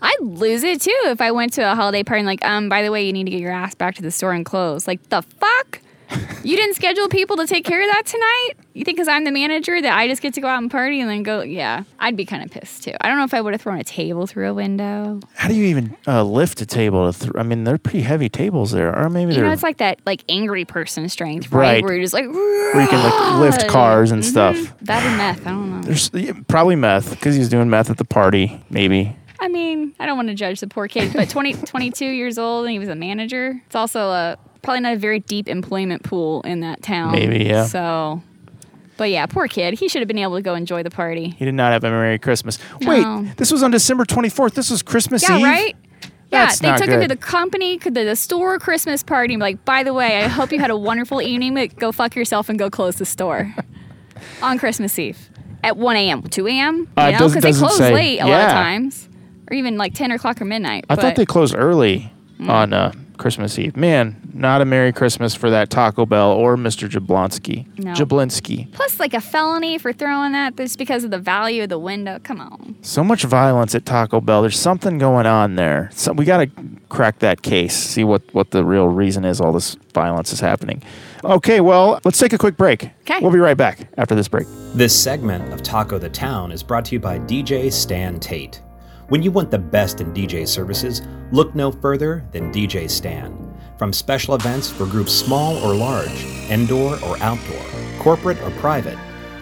[0.01, 2.84] I'd lose it too if I went to a holiday party and like, um, by
[2.84, 4.86] the way, you need to get your ass back to the store and close.
[4.86, 5.80] Like the fuck?
[6.43, 8.51] You didn't schedule people to take care of that tonight?
[8.74, 10.99] You think because I'm the manager that I just get to go out and party
[10.99, 11.41] and then go?
[11.41, 12.93] Yeah, I'd be kind of pissed too.
[13.01, 15.20] I don't know if I would have thrown a table through a window.
[15.36, 17.12] How do you even uh, lift a table?
[17.12, 19.64] To th- I mean, they're pretty heavy tables there, or maybe You they're know, it's
[19.64, 21.74] like that like angry person strength, right?
[21.76, 21.84] Right.
[21.84, 24.56] Where you're just like, where you can like lift cars and stuff.
[24.82, 25.41] that and meth.
[25.47, 25.82] I don't know.
[25.84, 28.60] There's yeah, probably meth because he's doing meth at the party.
[28.70, 29.16] Maybe.
[29.39, 32.64] I mean, I don't want to judge the poor kid, but 20, 22 years old
[32.66, 33.62] and he was a manager.
[33.66, 37.11] It's also a probably not a very deep employment pool in that town.
[37.11, 37.66] Maybe, yeah.
[37.66, 38.22] So,
[38.97, 39.76] but yeah, poor kid.
[39.76, 41.30] He should have been able to go enjoy the party.
[41.32, 42.57] He did not have a Merry Christmas.
[42.82, 42.89] No.
[43.22, 44.53] Wait, this was on December 24th.
[44.53, 45.43] This was Christmas Yeah, Eve.
[45.43, 45.76] right.
[46.32, 47.11] Yeah, That's they not took him to good.
[47.11, 49.36] the company, to the store Christmas party.
[49.36, 51.53] and be like, by the way, I hope you had a wonderful evening.
[51.53, 53.53] But go fuck yourself and go close the store
[54.41, 55.30] on Christmas Eve
[55.64, 56.88] at 1 a.m., 2 a.m.
[56.97, 57.93] Uh, it know, doesn't- they doesn't close say.
[57.93, 58.45] late a lot Yeah.
[58.47, 59.09] of times,
[59.49, 60.86] or even like 10 o'clock or midnight.
[60.89, 62.49] I but- thought they closed early Mm.
[62.49, 63.76] on uh, Christmas Eve.
[63.76, 66.89] Man, not a Merry Christmas for that Taco Bell or Mr.
[66.89, 67.66] Jablonski.
[67.80, 67.93] No.
[67.93, 68.72] Jablinski.
[68.74, 72.20] Plus, like a felony for throwing that just because of the value of the window.
[72.24, 72.76] Come on.
[72.82, 74.41] So much violence at Taco Bell.
[74.41, 75.89] There's something going on there.
[75.93, 76.49] So we got to
[76.89, 80.82] crack that case, see what, what the real reason is all this violence is happening.
[81.24, 82.89] Okay, well, let's take a quick break.
[83.05, 83.20] 'Kay.
[83.22, 84.45] We'll be right back after this break.
[84.74, 88.61] This segment of Taco the Town is brought to you by DJ Stan Tate.
[89.14, 93.55] When you want the best in DJ services, look no further than DJ Stan.
[93.78, 97.64] From special events for groups small or large, indoor or outdoor,
[97.99, 98.97] corporate or private,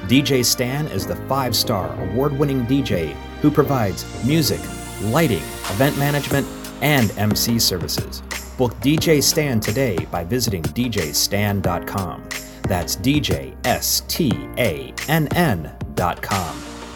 [0.07, 4.59] DJ Stan is the five star award winning DJ who provides music,
[5.03, 6.45] lighting, event management,
[6.81, 8.23] and MC services.
[8.57, 12.27] Book DJ Stan today by visiting djstan.com.
[12.63, 15.71] That's DJ S T A N.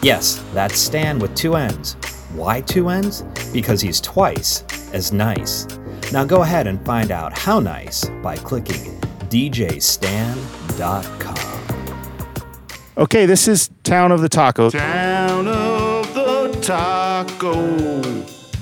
[0.02, 1.96] Yes, that's Stan with two N's.
[2.36, 3.22] Why two N's?
[3.52, 4.62] Because he's twice
[4.92, 5.66] as nice.
[6.12, 10.36] Now go ahead and find out how nice by clicking djstan.com.
[12.98, 14.70] Okay, this is Town of the Taco.
[14.70, 18.02] Town of the taco.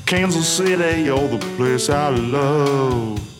[0.06, 3.33] Kansas City, you're the place I love.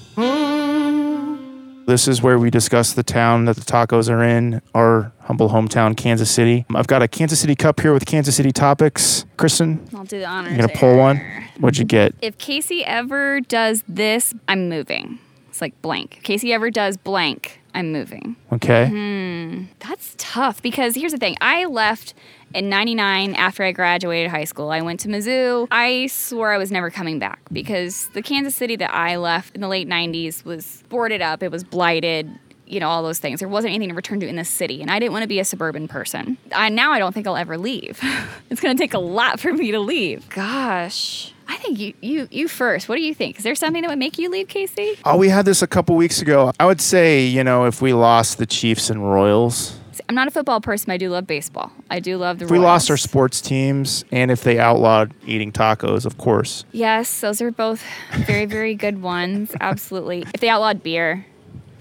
[1.87, 5.97] This is where we discuss the town that the tacos are in, our humble hometown,
[5.97, 6.64] Kansas City.
[6.74, 9.26] I've got a Kansas City cup here with Kansas City topics.
[9.37, 10.53] Kristen, I'll do the honors.
[10.53, 11.18] you're going to pull one?
[11.59, 12.14] What'd you get?
[12.22, 15.18] If KC ever does this, I'm moving.
[15.51, 16.20] It's like blank.
[16.24, 18.37] KC ever does blank, I'm moving.
[18.53, 18.89] Okay.
[18.91, 19.64] Mm-hmm.
[19.80, 21.37] That's tough because here's the thing.
[21.41, 22.14] I left
[22.55, 25.66] In 99, after I graduated high school, I went to Mizzou.
[25.72, 29.61] I swore I was never coming back because the Kansas City that I left in
[29.61, 32.30] the late 90s was boarded up, it was blighted,
[32.64, 33.40] you know, all those things.
[33.40, 35.40] There wasn't anything to return to in the city, and I didn't want to be
[35.40, 36.38] a suburban person.
[36.55, 37.98] I, now I don't think I'll ever leave.
[38.50, 40.28] it's going to take a lot for me to leave.
[40.28, 41.32] Gosh.
[41.48, 42.88] I think you, you, you first.
[42.88, 43.36] What do you think?
[43.36, 44.96] Is there something that would make you leave, Casey?
[45.05, 46.52] Oh, we had this a couple weeks ago.
[46.61, 49.76] I would say, you know, if we lost the Chiefs and Royals,
[50.09, 51.72] I'm not a football person, but I do love baseball.
[51.90, 55.53] I do love the if we lost our sports teams, and if they outlawed eating
[55.53, 56.64] tacos, of course.
[56.72, 57.82] Yes, those are both
[58.26, 59.53] very, very good ones.
[59.61, 60.24] Absolutely.
[60.34, 61.26] If they outlawed beer,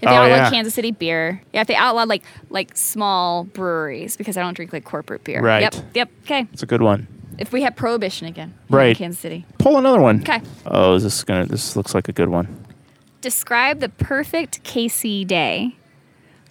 [0.02, 0.50] they Oh, outlawed yeah.
[0.50, 4.72] Kansas City beer, yeah, if they outlawed like like small breweries, because I don't drink
[4.72, 5.40] like corporate beer.
[5.40, 5.62] Right.
[5.62, 5.74] Yep.
[5.94, 6.10] Yep.
[6.24, 6.46] Okay.
[6.52, 7.08] It's a good one.
[7.38, 8.96] If we had prohibition again, in Right.
[8.96, 9.44] Kansas City.
[9.58, 10.20] Pull another one.
[10.20, 10.40] Okay.
[10.66, 11.46] Oh, is this gonna?
[11.46, 12.64] This looks like a good one.
[13.20, 15.74] Describe the perfect KC day.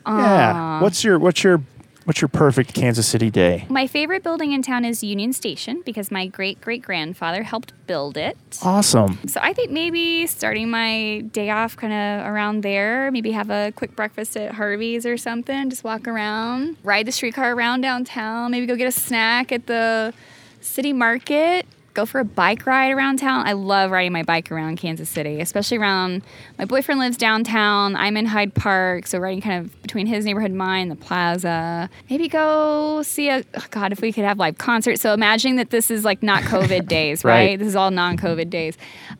[0.05, 0.81] Yeah.
[0.81, 1.61] What's your what's your
[2.05, 3.65] what's your perfect Kansas City day?
[3.69, 8.17] My favorite building in town is Union Station because my great great grandfather helped build
[8.17, 8.37] it.
[8.61, 9.19] Awesome.
[9.27, 13.71] So I think maybe starting my day off kind of around there, maybe have a
[13.75, 18.65] quick breakfast at Harvey's or something, just walk around, ride the streetcar around downtown, maybe
[18.65, 20.13] go get a snack at the
[20.61, 23.45] city market, go for a bike ride around town.
[23.45, 26.23] I love riding my bike around Kansas City, especially around
[26.57, 27.95] my boyfriend lives downtown.
[27.95, 31.89] I'm in Hyde Park, so riding kind of between his neighborhood and mine, the plaza.
[32.09, 35.01] Maybe go see a oh God, if we could have live concerts.
[35.01, 37.49] So imagining that this is like not COVID days, Right.
[37.49, 37.59] right?
[37.59, 38.75] This is all non-COVID days.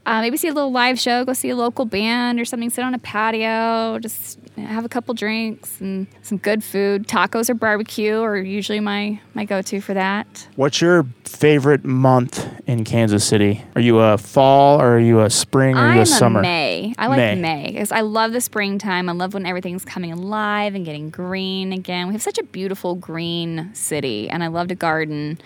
[0.05, 2.83] Uh, maybe see a little live show, go see a local band or something, sit
[2.83, 7.07] on a patio, just have a couple drinks and some good food.
[7.07, 10.47] Tacos or barbecue are usually my my go-to for that.
[10.55, 13.61] What's your favorite month in Kansas City?
[13.75, 16.41] Are you a fall or are you a spring or are you I'm a summer?
[16.41, 16.93] May.
[16.97, 17.35] I like May.
[17.35, 19.09] May because I love the springtime.
[19.09, 22.07] I love when everything's coming alive and getting green again.
[22.07, 25.39] We have such a beautiful green city, and I love to garden.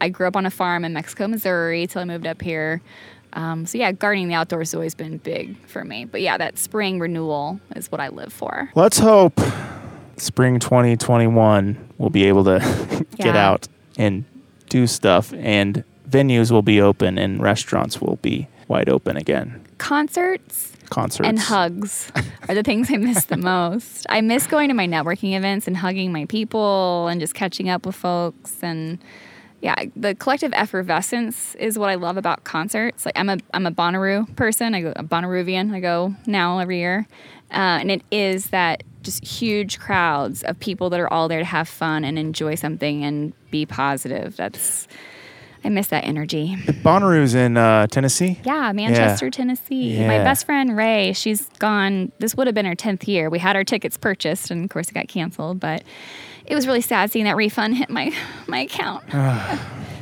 [0.00, 2.82] I grew up on a farm in Mexico, Missouri, till I moved up here.
[3.34, 6.04] Um, so yeah, gardening the outdoors has always been big for me.
[6.06, 8.70] But yeah, that spring renewal is what I live for.
[8.74, 9.38] Let's hope
[10.16, 12.58] spring 2021 we'll be able to
[13.16, 13.48] get Yeah.
[13.50, 14.24] out and
[14.68, 19.64] do stuff and venues will be open and restaurants will be wide open again.
[19.78, 21.28] Concerts Concerts.
[21.28, 22.10] and hugs
[22.48, 24.06] are the things I miss the most.
[24.08, 27.86] I miss going to my networking events and hugging my people and just catching up
[27.86, 28.98] with folks and
[29.60, 33.04] yeah, the collective effervescence is what I love about concerts.
[33.04, 34.74] Like I'm a I'm a Bonnaroo person.
[34.74, 35.74] I go a Bonnaroovian.
[35.74, 37.08] I go now every year,
[37.50, 41.44] uh, and it is that just huge crowds of people that are all there to
[41.44, 44.36] have fun and enjoy something and be positive.
[44.36, 44.86] That's
[45.64, 46.56] I miss that energy.
[46.82, 48.38] Bonnaroo's in uh, Tennessee.
[48.44, 49.98] Yeah, Manchester, Tennessee.
[50.06, 52.12] My best friend Ray, she's gone.
[52.18, 53.28] This would have been her tenth year.
[53.28, 55.60] We had our tickets purchased, and of course, it got canceled.
[55.60, 55.82] But
[56.46, 58.12] it was really sad seeing that refund hit my
[58.46, 59.04] my account.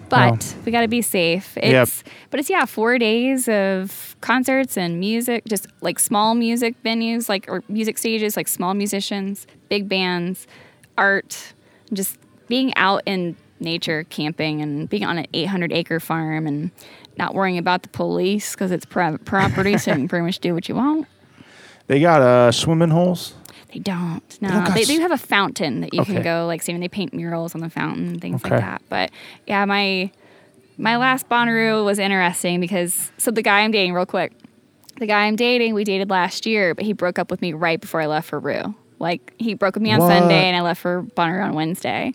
[0.09, 1.57] but we got to be safe.
[1.57, 7.29] It's but it's yeah, four days of concerts and music, just like small music venues,
[7.29, 10.47] like or music stages, like small musicians, big bands,
[10.97, 11.55] art,
[11.93, 16.71] just being out in nature, camping, and being on an 800 acre farm and
[17.17, 20.55] not worrying about the police because it's private property, so you can pretty much do
[20.55, 21.07] what you want.
[21.87, 23.35] They got uh, swimming holes.
[23.73, 24.23] They don't.
[24.41, 26.15] No, don't got they, do have a fountain that you Okay.
[26.15, 28.55] can go like see when they paint murals on the fountain and things Okay.
[28.55, 28.83] like that.
[28.89, 29.11] But
[29.47, 30.11] yeah, my
[30.79, 34.33] my last Bonnaroo was interesting because so the guy I'm dating, real quick,
[34.99, 37.81] the guy I'm dating, we dated last year, but he broke up with me right
[37.81, 38.75] before I left for Roo.
[38.99, 40.09] Like he broke with me on What?
[40.09, 42.15] Sunday and I left for Bonnaroo on Wednesday.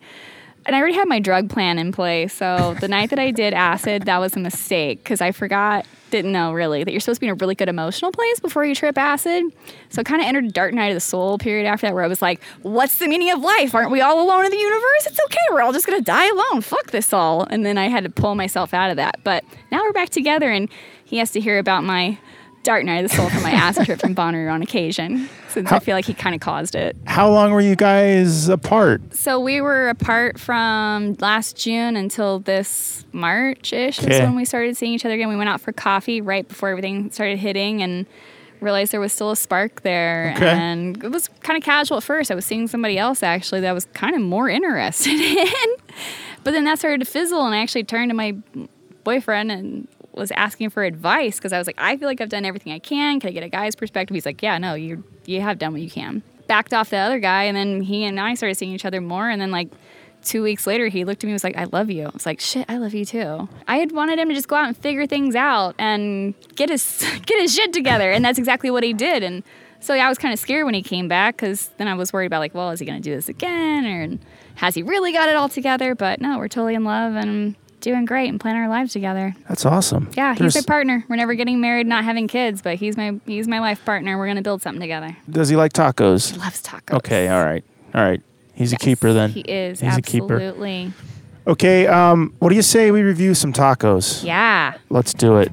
[0.65, 2.33] And I already had my drug plan in place.
[2.33, 6.31] So the night that I did acid, that was a mistake because I forgot, didn't
[6.31, 8.75] know really, that you're supposed to be in a really good emotional place before you
[8.75, 9.43] trip acid.
[9.89, 12.03] So I kind of entered a dark night of the soul period after that where
[12.03, 13.73] I was like, what's the meaning of life?
[13.73, 15.07] Aren't we all alone in the universe?
[15.07, 15.39] It's okay.
[15.51, 16.61] We're all just going to die alone.
[16.61, 17.45] Fuck this all.
[17.49, 19.19] And then I had to pull myself out of that.
[19.23, 20.69] But now we're back together and
[21.03, 22.19] he has to hear about my
[22.63, 25.79] dark night of the soul from my acid trip from Bonnaroo on occasion since I
[25.79, 26.95] feel like he kind of caused it.
[27.05, 29.15] How long were you guys apart?
[29.15, 34.77] So we were apart from last June until this March ish is when we started
[34.77, 35.29] seeing each other again.
[35.29, 38.05] We went out for coffee right before everything started hitting and
[38.61, 40.33] realized there was still a spark there.
[40.35, 40.49] Okay.
[40.49, 42.31] And it was kind of casual at first.
[42.31, 45.75] I was seeing somebody else actually that I was kind of more interested in.
[46.43, 48.37] But then that started to fizzle and I actually turned to my
[49.03, 52.45] boyfriend and was asking for advice because I was like, I feel like I've done
[52.45, 53.19] everything I can.
[53.19, 54.13] Can I get a guy's perspective?
[54.15, 56.23] He's like, Yeah, no, you you have done what you can.
[56.47, 59.29] Backed off the other guy, and then he and I started seeing each other more.
[59.29, 59.69] And then like
[60.23, 62.05] two weeks later, he looked at me and was like, I love you.
[62.05, 63.47] I was like, Shit, I love you too.
[63.67, 66.99] I had wanted him to just go out and figure things out and get his
[67.25, 69.23] get his shit together, and that's exactly what he did.
[69.23, 69.43] And
[69.79, 72.13] so yeah, I was kind of scared when he came back because then I was
[72.13, 74.19] worried about like, well, is he gonna do this again or?
[74.55, 75.95] has he really got it all together?
[75.95, 79.35] But no, we're totally in love and doing great and planning our lives together.
[79.49, 80.09] That's awesome.
[80.15, 81.03] Yeah, he's There's- my partner.
[81.09, 84.17] We're never getting married, not having kids, but he's my he's my life partner.
[84.17, 85.15] We're gonna build something together.
[85.29, 86.31] Does he like tacos?
[86.31, 86.95] He loves tacos.
[86.97, 87.63] Okay, all right.
[87.93, 88.21] All right.
[88.53, 89.31] He's Yes, a keeper then.
[89.31, 90.35] He is He's a keeper.
[90.35, 90.93] absolutely.
[91.47, 94.23] Okay, um, what do you say we review some tacos?
[94.23, 94.75] Yeah.
[94.89, 95.51] Let's do it.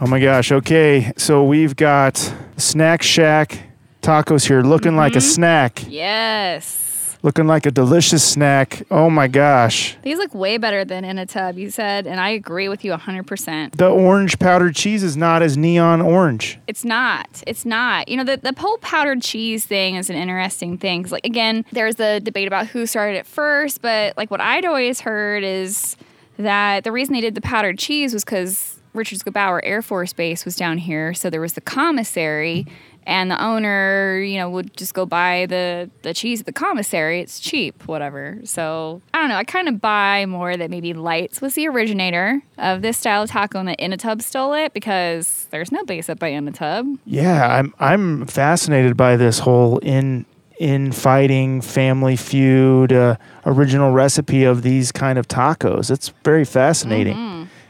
[0.00, 0.52] Oh my gosh.
[0.52, 1.12] Okay.
[1.16, 2.16] So we've got
[2.56, 3.58] Snack Shack
[4.04, 5.28] tacos here looking like a mm-hmm.
[5.28, 7.16] snack, Yes.
[7.22, 8.82] looking like a delicious snack.
[8.90, 9.96] Oh my gosh.
[10.02, 13.76] These look way better than In-A-Tub, you said, and I agree with you 100%.
[13.76, 16.58] The orange powdered cheese is not as neon orange.
[16.66, 17.42] It's not.
[17.46, 18.08] It's not.
[18.08, 21.00] You know, the, the whole powdered cheese thing is an interesting thing.
[21.00, 24.66] Because, like, again, there's the debate about who started it first, but, like, what I'd
[24.66, 25.96] always heard is
[26.36, 30.44] that the reason they did the powdered cheese was because Richard Gebaur Air Force Base
[30.44, 31.12] was down here.
[31.14, 32.66] So there was the commissary,
[33.06, 37.20] and the owner, you know, would just go buy the, the cheese at the commissary.
[37.20, 38.38] It's cheap, whatever.
[38.44, 39.36] So I don't know.
[39.36, 43.30] I kind of buy more that maybe Lights was the originator of this style of
[43.30, 46.98] taco and that In-A-Tub stole it because there's no base up by In-A-Tub.
[47.04, 50.24] Yeah, I'm I'm fascinated by this whole in
[50.58, 55.90] infighting family feud uh, original recipe of these kind of tacos.
[55.90, 57.16] It's very fascinating.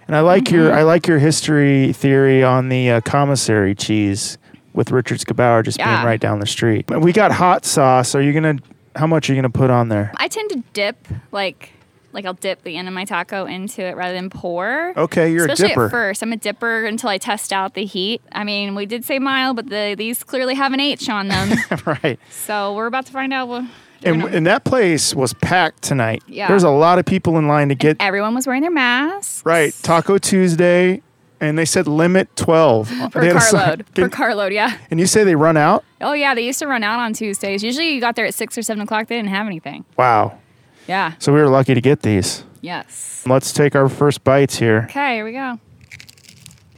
[0.07, 4.39] And I like your I like your history theory on the uh, commissary cheese
[4.73, 6.91] with Richards-Gebaur just being right down the street.
[6.91, 8.15] We got hot sauce.
[8.15, 8.57] Are you gonna?
[8.97, 10.13] How much are you gonna put on there?
[10.17, 11.73] I tend to dip like
[12.13, 14.93] like I'll dip the end of my taco into it rather than pour.
[14.97, 15.85] Okay, you're Especially a dipper.
[15.87, 18.23] at first, I'm a dipper until I test out the heat.
[18.33, 21.59] I mean, we did say mild, but the these clearly have an H on them,
[21.87, 22.19] right.
[22.31, 23.49] so we're about to find out.
[23.49, 23.65] What,
[24.05, 26.23] And, and that place was packed tonight.
[26.27, 26.49] Yeah.
[26.49, 29.45] There's a lot of people in line to get everyone was wearing their masks.
[29.45, 31.03] right Taco Tuesday,
[31.41, 33.95] and they said limit twelve uh, Per They had a carload.
[33.95, 34.79] Per carload, yeah.
[34.91, 35.85] And you say they run out?
[36.01, 37.63] Oh yeah, they used to run out on Tuesdays.
[37.63, 39.09] Usually you got there at six or seven o'clock.
[39.09, 39.85] They didn't have anything.
[39.97, 40.39] Wow.
[40.87, 41.15] Yeah.
[41.19, 42.45] So we were lucky to get these.
[42.61, 43.25] Yes.
[43.27, 44.87] Let's take our first bites here.
[44.91, 45.59] Okay, here we go.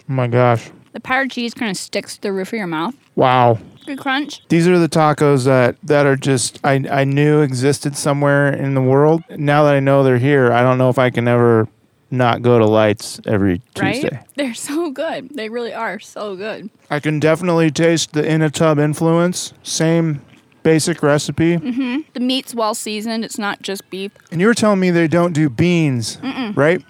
[0.08, 0.70] Oh my gosh.
[0.92, 2.94] The powdered cheese kind of sticks to the roof of your mouth.
[3.16, 3.58] Wow.
[3.86, 4.46] Good crunch.
[4.48, 8.82] These are the tacos that, that are just I, I knew existed somewhere in the
[8.82, 9.22] world.
[9.30, 11.68] Now that I know they're here, I don't know if I can ever
[12.10, 14.10] not go to lights every Tuesday.
[14.10, 14.26] Right?
[14.36, 15.30] They're so good.
[15.30, 16.70] They really are so good.
[16.90, 19.52] I can definitely taste the In-A-Tub influence.
[19.62, 20.22] Same
[20.62, 21.56] basic recipe.
[21.56, 22.00] Mm-hmm.
[22.12, 23.24] The meat's well seasoned.
[23.24, 24.12] It's not just beef.
[24.30, 26.18] And you were telling me they don't do beans,
[26.54, 26.82] right?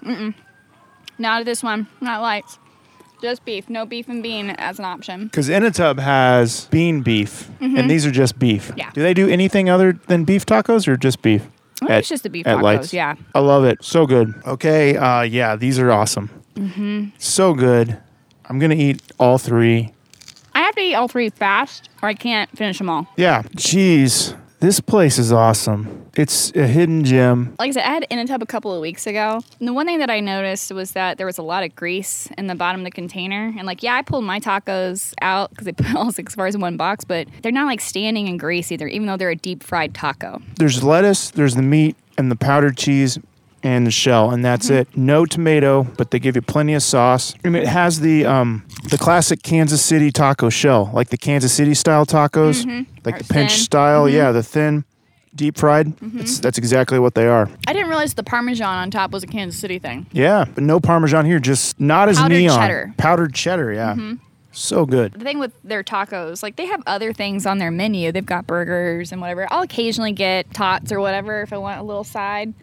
[1.19, 1.87] Not this one.
[2.01, 2.59] Not lights.
[3.21, 3.69] Just beef.
[3.69, 5.25] No beef and bean as an option.
[5.25, 8.67] Because In-A-Tub has bean beef, and these are just beef.
[8.69, 8.79] Mm-hmm.
[8.79, 8.91] Yeah.
[8.91, 11.47] Do they do anything other than beef tacos or just beef?
[11.79, 12.63] Think it's just the beef at tacos.
[12.63, 12.93] Lights?
[12.93, 13.15] Yeah.
[13.35, 13.83] I love it.
[13.83, 14.33] So good.
[14.45, 14.97] Okay.
[14.97, 16.29] Uh, yeah, these are awesome.
[16.55, 17.09] Mm-hmm.
[17.17, 17.99] So good.
[18.45, 19.93] I'm gonna eat all three.
[20.53, 23.07] I have to eat all three fast, or I can't finish them all.
[23.15, 23.43] Yeah.
[23.55, 26.05] Jeez, this place is awesome.
[26.15, 27.55] It's a hidden gem.
[27.59, 29.41] Like I said, I had In-A-Tub a couple of weeks ago.
[29.59, 32.27] And the one thing that I noticed was that there was a lot of grease
[32.37, 33.53] in the bottom of the container.
[33.55, 36.61] And like, yeah, I pulled my tacos out because they put all six bars in
[36.61, 39.61] one box, but they're not like standing in grease either, even though they're a deep
[39.61, 40.41] fried taco.
[40.57, 41.29] There's lettuce.
[41.29, 43.19] There's the meat and the powdered cheese.
[43.67, 44.75] And the shell, and that's Mm-hmm.
[44.93, 44.97] it.
[44.97, 47.33] No tomato, but they give you plenty of sauce.
[47.43, 51.73] And it has the um the classic Kansas City taco shell, like the Kansas City
[51.73, 52.65] style tacos,
[53.03, 53.59] like Or the pinch thin.
[53.59, 54.07] style.
[54.07, 54.85] Yeah, the thin,
[55.35, 55.91] deep fried.
[56.15, 57.49] It's, that's exactly what they are.
[57.67, 60.05] I didn't realize the Parmesan on top was a Kansas City thing.
[60.13, 61.39] Yeah, but no Parmesan here.
[61.39, 62.59] Just not as Powdered neon.
[62.59, 62.93] cheddar.
[62.97, 63.73] Powdered cheddar.
[63.73, 63.95] Yeah,
[64.53, 65.11] so good.
[65.13, 68.13] The thing with their tacos, like they have other things on their menu.
[68.13, 69.45] They've got burgers and whatever.
[69.51, 72.53] I'll occasionally get tots or whatever if I want a little side.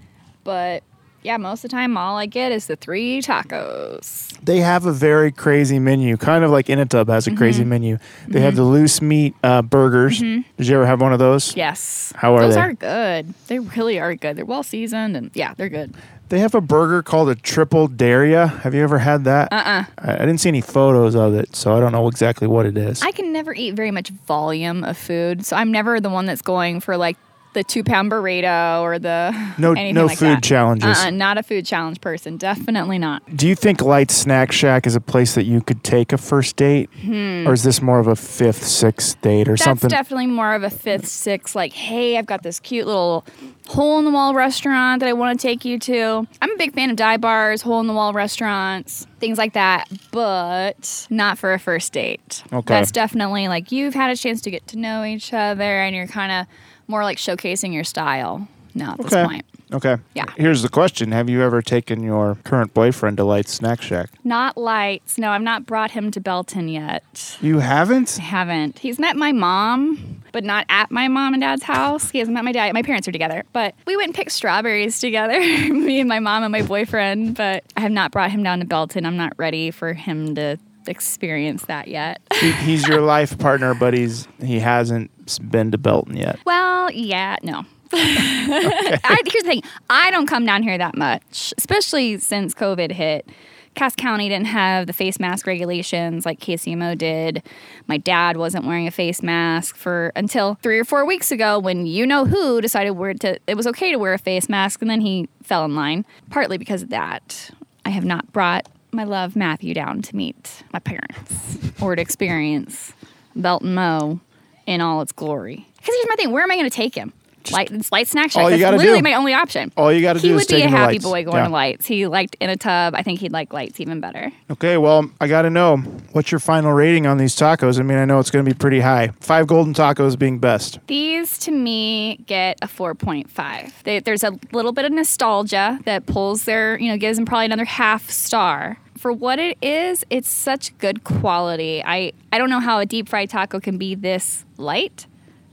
[0.45, 0.83] But
[1.25, 4.39] yeah, most of the time, all I get is the three tacos.
[4.45, 7.39] They have a very crazy menu, kind of like In-A-Tub has a Mm-hmm.
[7.39, 7.99] crazy menu.
[8.29, 10.19] They have the loose meat uh, burgers.
[10.21, 11.57] Did you ever have one of those?
[11.57, 12.13] Yes.
[12.17, 12.61] How are Those they?
[12.61, 13.35] are good.
[13.49, 14.37] They really are good.
[14.37, 15.95] They're well seasoned and yeah, they're good.
[16.31, 18.47] They have a burger called a triple Daria.
[18.47, 19.53] Have you ever had that?
[19.53, 19.85] Uh-uh.
[19.99, 22.77] I, I didn't see any photos of it, so I don't know exactly what it
[22.79, 23.03] is.
[23.03, 26.41] I can never eat very much volume of food, so I'm never the one that's
[26.43, 27.17] going for like
[27.55, 30.43] the two pound burrito or the No- no like food that.
[30.43, 30.99] challenges.
[30.99, 32.37] Uh-uh, not a food challenge person.
[32.37, 33.23] Definitely not.
[33.35, 36.57] Do you think Light Snack Shack is a place that you could take a first
[36.57, 36.91] date?
[37.09, 39.55] Or is this more of a fifth, sixth date or Hmm.
[39.55, 39.89] That's something?
[39.89, 41.55] definitely more of a fifth, sixth.
[41.55, 43.25] Like, hey, I've got this cute little
[43.69, 46.27] hole in the wall restaurant that I want to take you to.
[46.43, 49.89] I'm a big fan of dive bars, hole in the wall restaurants, things like that,
[50.13, 52.43] but not for a first date.
[52.53, 52.75] Okay.
[52.75, 56.07] That's definitely like you've had a chance to get to know each other and you're
[56.07, 56.47] kind of
[56.89, 59.09] more like showcasing your style now at Okay.
[59.09, 59.45] this point.
[59.73, 59.97] Okay.
[60.15, 60.27] Yeah.
[60.37, 64.11] Here's the question: Have you ever taken your current boyfriend to Light Snack Shack?
[64.23, 65.19] Not lights.
[65.19, 67.37] No, I've not brought him to Belton yet.
[67.41, 68.19] You haven't?
[68.21, 68.79] I haven't.
[68.79, 72.11] He's met my mom, but not at my mom and dad's house.
[72.11, 72.73] He hasn't met my dad.
[72.75, 76.43] My parents are together, but we went and picked strawberries together, me and my mom
[76.45, 77.35] and my boyfriend.
[77.37, 79.07] But I have not brought him down to Belton.
[79.07, 80.59] I'm not ready for him to
[80.89, 82.21] experience that yet.
[82.41, 85.11] He- he's your life partner, but he's he hasn't
[85.51, 86.39] been to Belton yet.
[86.45, 87.65] well, yeah, no.
[87.93, 93.29] I, here's the thing I don't come down here that much, especially since COVID hit.
[93.75, 97.43] Cass County didn't have the face mask regulations like KCMO did.
[97.89, 101.85] My dad wasn't wearing a face mask for until three or four weeks ago when
[101.87, 104.89] you know who decided where to, it was okay to wear a face mask, and
[104.91, 106.05] then he fell in line.
[106.31, 107.51] Partly because of that,
[107.85, 112.93] I have not brought my love Matthew down to meet my parents or to experience
[113.37, 114.21] Belton Mo
[114.67, 115.67] in all its glory.
[115.77, 117.13] Because here's my thing: where am I going to take him?
[117.53, 118.43] Light, it's light snack shack.
[118.43, 119.05] all you That's gotta literally do.
[119.05, 119.73] my only option.
[119.77, 121.05] All you gotta he do would is be take a him to happy Lights.
[121.05, 121.45] boy going Yeah.
[121.47, 121.87] to lights.
[121.87, 122.95] He liked In-A-Tub.
[122.95, 124.31] I think he'd like lights even better.
[124.51, 125.77] Okay, well, I got to know
[126.13, 127.79] what's your final rating on these tacos.
[127.79, 129.09] I mean, I know it's going to be pretty high.
[129.21, 130.79] Five golden tacos being best.
[130.87, 133.83] These to me get a 4.5.
[133.85, 137.47] They, there's a little bit of nostalgia that pulls their, you know, gives them probably
[137.47, 138.79] another half star.
[138.97, 141.83] For what it is, it's such good quality.
[141.85, 145.07] I, I don't know how a deep fried taco can be this light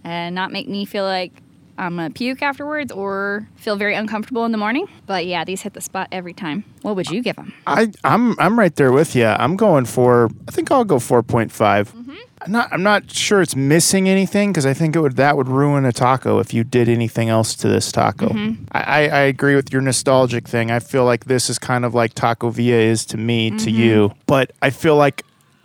[0.03, 1.31] and not make me feel like
[1.77, 4.87] I'm gonna puke afterwards or feel very uncomfortable in the morning.
[5.05, 6.63] But yeah, these hit the spot every time.
[6.81, 7.53] What would you give them?
[7.65, 9.25] I I'm I'm right there with you.
[9.25, 10.29] I'm going for.
[10.47, 11.49] I think I'll go 4.5.
[11.51, 12.11] Mm-hmm.
[12.43, 15.47] I'm not I'm not sure it's missing anything because I think it would that would
[15.47, 18.29] ruin a taco if you did anything else to this taco.
[18.29, 18.63] Mm-hmm.
[18.71, 20.71] I, I I agree with your nostalgic thing.
[20.71, 23.69] I feel like this is kind of like Taco Villa is to me to Mm-hmm.
[23.69, 25.23] you, but I feel like.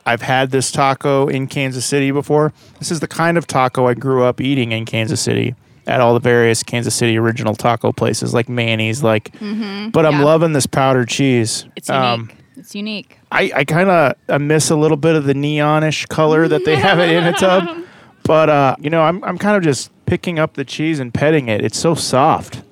[0.09, 2.53] I've had this taco in Kansas City before.
[2.79, 5.57] This is the kind of taco I grew up eating in Kansas City
[5.87, 9.33] at all the various Kansas City original taco places like Manny's, like.
[9.33, 10.03] But I'm Mm-hmm.
[10.03, 10.25] Yeah.
[10.25, 11.67] loving this powdered cheese.
[11.77, 12.03] It's unique.
[12.03, 13.19] Um, it's unique.
[13.31, 16.77] I, I kind of I miss a little bit of the neonish color that they
[16.77, 17.85] have it In-A-Tub,
[18.25, 21.49] but uh, you know I'm I'm kind of just picking up the cheese and petting
[21.49, 21.65] it.
[21.65, 22.63] It's so soft.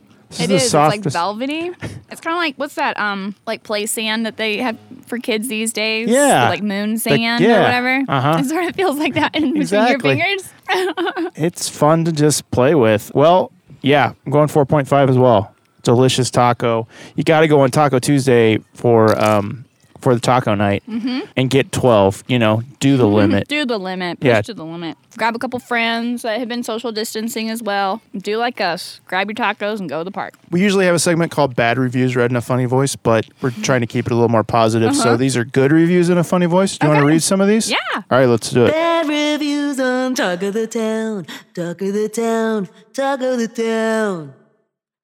[0.41, 0.64] It the is.
[0.64, 1.70] It's like velvety.
[2.11, 2.99] It's kind of like what's that?
[2.99, 6.09] Um, like play sand that they have for kids these days.
[6.09, 6.49] Yeah.
[6.49, 7.59] like moon sand yeah.
[7.59, 8.05] or whatever.
[8.09, 8.39] Uh-huh.
[8.41, 10.49] It sort of feels like that in between your fingers.
[11.37, 13.14] It's fun to just play with.
[13.14, 15.55] Well, yeah, I'm going 4.5 as well.
[15.82, 16.89] Delicious taco.
[17.16, 19.66] You got to go on Taco Tuesday for um
[20.05, 21.21] for the taco night mm-hmm.
[21.37, 22.25] and get 12.
[22.29, 23.15] You know, do the mm-hmm.
[23.15, 23.49] limit.
[23.49, 24.21] Do the limit.
[24.21, 24.43] Push Yeah.
[24.43, 24.97] to the limit.
[25.17, 28.03] Grab a couple friends that have been social distancing as well.
[28.17, 29.01] Do like us.
[29.07, 30.35] Grab your tacos and go to the park.
[30.51, 33.51] We usually have a segment called Bad Reviews Read in a Funny Voice, but we're
[33.51, 33.63] mm-hmm.
[33.63, 34.95] trying to keep it a little more positive.
[34.95, 35.17] So uh-huh.
[35.17, 36.77] these are good reviews in a funny voice.
[36.79, 37.13] Do you want to Uh-huh.
[37.15, 37.71] Read some of these?
[37.71, 37.77] Yeah.
[37.95, 38.73] All right, let's do it.
[38.73, 41.27] Bad reviews on Taco the Town.
[41.55, 42.69] Talk of the Town.
[42.93, 44.35] Talk of the Town.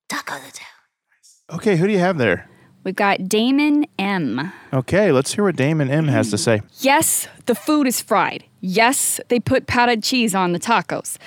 [0.08, 1.56] Talk of the Town.
[1.56, 2.49] Okay, who do you have there?
[2.82, 4.52] We've got Damon M.
[4.72, 6.62] Okay, let's hear what Damon M has to say.
[6.78, 8.44] Yes, the food is fried.
[8.60, 11.18] Yes, they put powdered cheese on the tacos.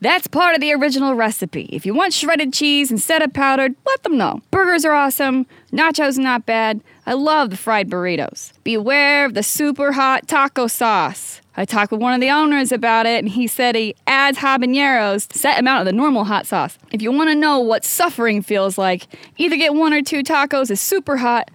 [0.00, 1.68] That's part of the original recipe.
[1.72, 4.40] If you want shredded cheese instead of powdered, let them know.
[4.52, 5.44] Burgers are awesome.
[5.72, 6.80] Nachos are not bad.
[7.04, 8.52] I love the fried burritos.
[8.62, 11.40] Beware of the super hot taco sauce.
[11.56, 15.32] I talked with one of the owners about it, and he said he adds habaneros
[15.32, 16.78] set amount of the normal hot sauce.
[16.92, 20.70] If you want to know what suffering feels like, either get one or two tacos
[20.70, 21.50] as super hot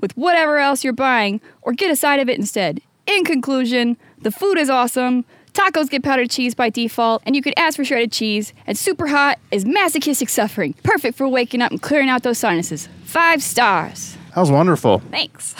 [0.00, 2.80] with whatever else you're buying, or get a side of it instead.
[3.08, 5.24] In conclusion, the food is awesome.
[5.58, 8.52] Tacos get powdered cheese by default, and you could ask for shredded cheese.
[8.68, 12.88] And super hot is masochistic suffering, perfect for waking up and clearing out those sinuses.
[13.02, 14.16] Five stars.
[14.36, 15.00] That was wonderful.
[15.10, 15.56] Thanks.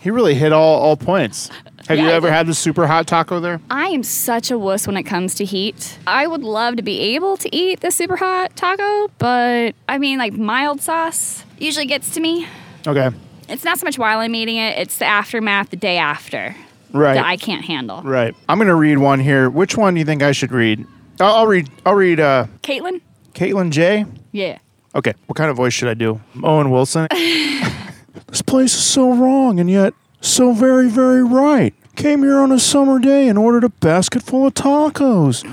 [0.00, 1.50] He really hit all, all points.
[1.88, 3.60] Have you Yeah, I ever had the super hot taco there?
[3.68, 5.98] I am such a wuss when it comes to heat.
[6.06, 10.18] I would love to be able to eat the super hot taco, but I mean,
[10.18, 12.46] like mild sauce usually gets to me.
[12.86, 13.10] Okay.
[13.48, 16.54] It's not so much while I'm eating it, it's the aftermath the day after
[16.92, 17.14] Right.
[17.14, 18.02] that I can't handle.
[18.02, 18.34] right.
[18.48, 19.48] I'm going to read one here.
[19.50, 20.86] Which one do you think I should read?
[21.20, 23.00] I'll, I'll read I'll read uh Caitlin?
[23.34, 24.04] Caitlin J.
[24.32, 24.58] Yeah.
[24.94, 25.14] Okay.
[25.26, 26.20] What kind of voice should I do?
[26.42, 27.08] Owen Wilson.
[28.26, 31.74] this place is so wrong and yet so very, very right.
[31.96, 35.46] Came here on a summer day and ordered a basket full of tacos,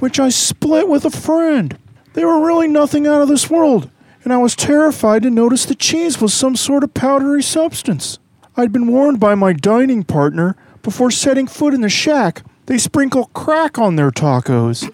[0.00, 1.78] which I split with a friend.
[2.14, 3.90] They were really nothing out of this world,
[4.24, 8.18] and I was terrified to notice the cheese was some sort of powdery substance.
[8.56, 10.56] I'd been warned by my dining partner
[10.88, 14.88] before setting foot in the shack they sprinkle crack on their tacos.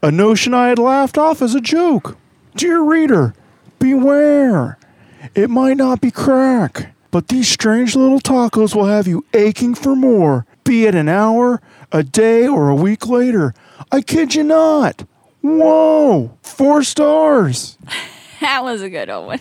[0.00, 2.16] a notion I had laughed off as a joke.
[2.54, 3.34] Dear reader,
[3.80, 4.78] beware.
[5.34, 9.96] It might not be crack, but these strange little tacos will have you aching for
[9.96, 11.60] more, be it an hour,
[11.90, 13.54] a day, or a week later.
[13.90, 15.04] I kid you not.
[15.40, 16.38] Whoa!
[16.42, 17.76] Four stars.
[18.40, 19.40] that was a good old one.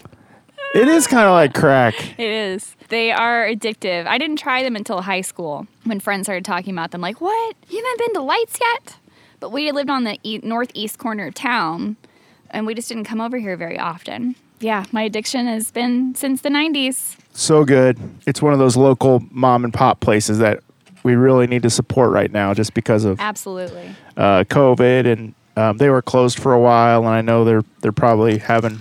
[0.73, 1.93] It is kind of like crack.
[2.17, 2.75] It is.
[2.93, 4.05] They are addictive.
[4.05, 7.01] I didn't try them until high school when friends started talking about them.
[7.01, 7.55] Like, what?
[7.67, 8.97] You haven't been to Lights yet?
[9.39, 11.97] But we lived on the e- northeast corner of town,
[12.51, 14.35] and we just didn't come over here very often.
[14.59, 17.17] Yeah, my addiction has been since the 90s.
[17.33, 17.97] So good.
[18.27, 20.59] It's one of those local mom and pop places that
[21.01, 23.89] we really need to support right now just because of Absolutely.
[24.17, 27.91] uh, COVID and um, they were closed for a while and I know they're they're
[27.91, 28.79] probably having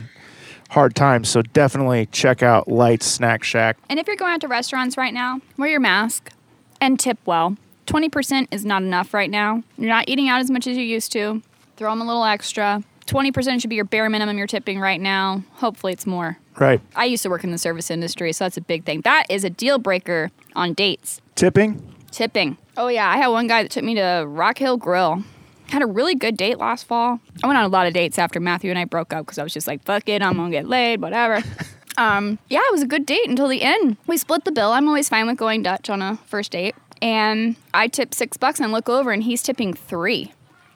[0.72, 1.28] hard times.
[1.28, 3.76] So definitely check out Lights Snack Shack.
[3.88, 6.32] And if you're going out to restaurants right now, wear your mask
[6.80, 7.56] and tip well.
[7.86, 9.62] 20% is not enough right now.
[9.76, 11.42] You're not eating out as much as you used to.
[11.76, 12.82] Throw them a little extra.
[13.06, 15.42] 20% should be your bare minimum you're tipping right now.
[15.54, 16.38] Hopefully, it's more.
[16.58, 16.80] Right.
[16.94, 19.00] I used to work in the service industry, so that's a big thing.
[19.02, 21.20] That is a deal breaker on dates.
[21.34, 21.82] Tipping.
[22.10, 22.56] Tipping.
[22.76, 23.08] Oh, yeah.
[23.10, 25.24] I had one guy that took me to Rock Hill Grill.
[25.68, 27.20] Had a really good date last fall.
[27.42, 29.42] I went on a lot of dates after Matthew and I broke up because I
[29.42, 31.42] was just like, fuck it, I'm gonna get laid, whatever.
[31.96, 33.96] um, yeah, it was a good date until the end.
[34.06, 34.72] We split the bill.
[34.72, 36.74] I'm always fine with going Dutch on a first date.
[37.00, 40.32] And I tipped six bucks and I look over and he's tipping three.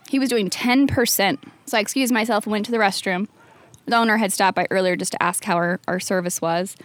[0.08, 1.38] He was doing 10%.
[1.66, 3.28] So I excused myself and went to the restroom.
[3.86, 6.76] The owner had stopped by earlier just to ask how our, our service was.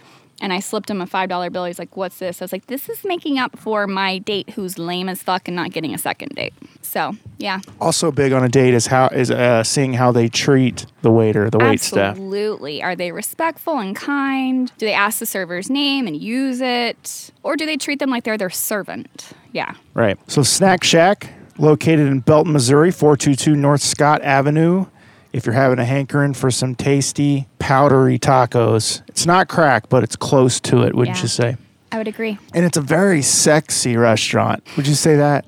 [0.42, 1.64] And I slipped him a $5 bill.
[1.64, 2.42] He's like, What's this?
[2.42, 5.56] I was like, This is making up for my date who's lame as fuck and
[5.56, 6.52] not getting a second date.
[6.82, 7.60] So, yeah.
[7.80, 11.48] Also big on a date is how is uh, seeing how they treat the waiter,
[11.48, 12.10] the wait staff.
[12.10, 12.82] Absolutely.
[12.82, 14.70] Are they respectful and kind?
[14.78, 17.30] Do they ask the server's name and use it?
[17.44, 19.30] Or do they treat them like they're their servant?
[19.52, 19.74] Yeah.
[19.94, 20.18] Right.
[20.28, 24.86] So Snack Shack, located in Belton, Missouri, 422 North Scott Avenue.
[25.32, 30.16] If you're having a hankering for some tasty, powdery tacos, it's not crack, but it's
[30.16, 31.22] close to it, wouldn't Yeah.
[31.22, 31.56] you say?
[31.90, 32.38] I would agree.
[32.54, 34.62] And it's a very sexy restaurant.
[34.76, 35.46] Would you say that?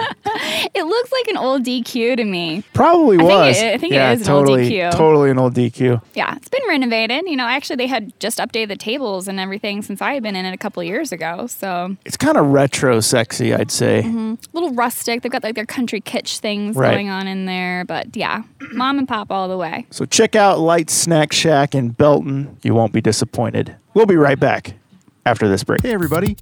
[0.72, 2.62] It looks like an old DQ to me.
[2.74, 3.58] Probably think was.
[3.60, 4.90] it- I think it yeah, is an old totally, DQ.
[4.92, 6.00] Totally an old DQ.
[6.14, 7.24] Yeah, it's been renovated.
[7.26, 10.36] You know, actually, they had just updated the tables and everything since I had been
[10.36, 11.46] in it a couple of years ago.
[11.46, 14.02] So It's kind of retro sexy, I'd say.
[14.02, 14.34] Mm-hmm.
[14.34, 15.22] a little rustic.
[15.22, 16.92] They've got like their country kitsch things Right.
[16.92, 17.84] going on in there.
[17.84, 18.42] But yeah,
[18.72, 19.86] mom and pop all the way.
[19.90, 22.56] So check out Light Snack Shack in Belton.
[22.62, 23.76] You won't be disappointed.
[23.94, 24.74] We'll be right back
[25.26, 25.82] after this break.
[25.82, 26.36] Hey, everybody.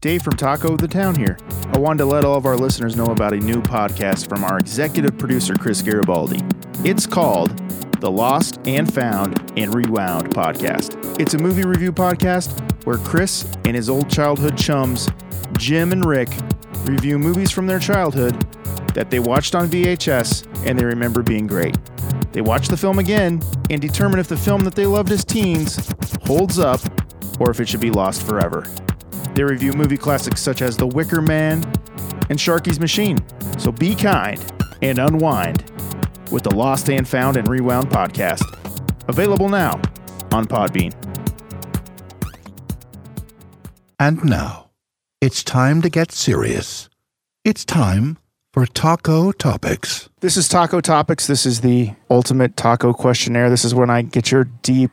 [0.00, 1.36] Dave from Taco the Town here.
[1.74, 4.58] I wanted to let all of our listeners know about a new podcast from our
[4.58, 6.40] executive producer, Chris Garibaldi.
[6.84, 7.54] It's called
[8.00, 11.20] the Lost and Found and Rewound podcast.
[11.20, 15.10] It's a movie review podcast where Chris and his old childhood chums,
[15.58, 16.30] Jim and Rick,
[16.84, 18.40] review movies from their childhood
[18.94, 21.76] that they watched on VHS and they remember being great.
[22.32, 25.92] They watch the film again and determine if the film that they loved as teens
[26.24, 26.80] holds up
[27.38, 28.64] or if it should be lost forever.
[29.40, 31.64] They review movie classics such as The Wicker Man
[32.28, 33.16] and Sharky's Machine.
[33.58, 34.38] So be kind
[34.82, 35.64] and unwind
[36.30, 38.42] with the Lost and Found and Rewound podcast.
[39.08, 39.80] Available now
[40.30, 40.92] on Podbean.
[43.98, 44.68] And now,
[45.22, 46.90] it's time to get serious.
[47.42, 48.18] It's time
[48.52, 50.10] for Taco Topics.
[50.20, 51.26] This is Taco Topics.
[51.26, 53.48] This is the ultimate taco questionnaire.
[53.48, 54.92] This is when I get your deep,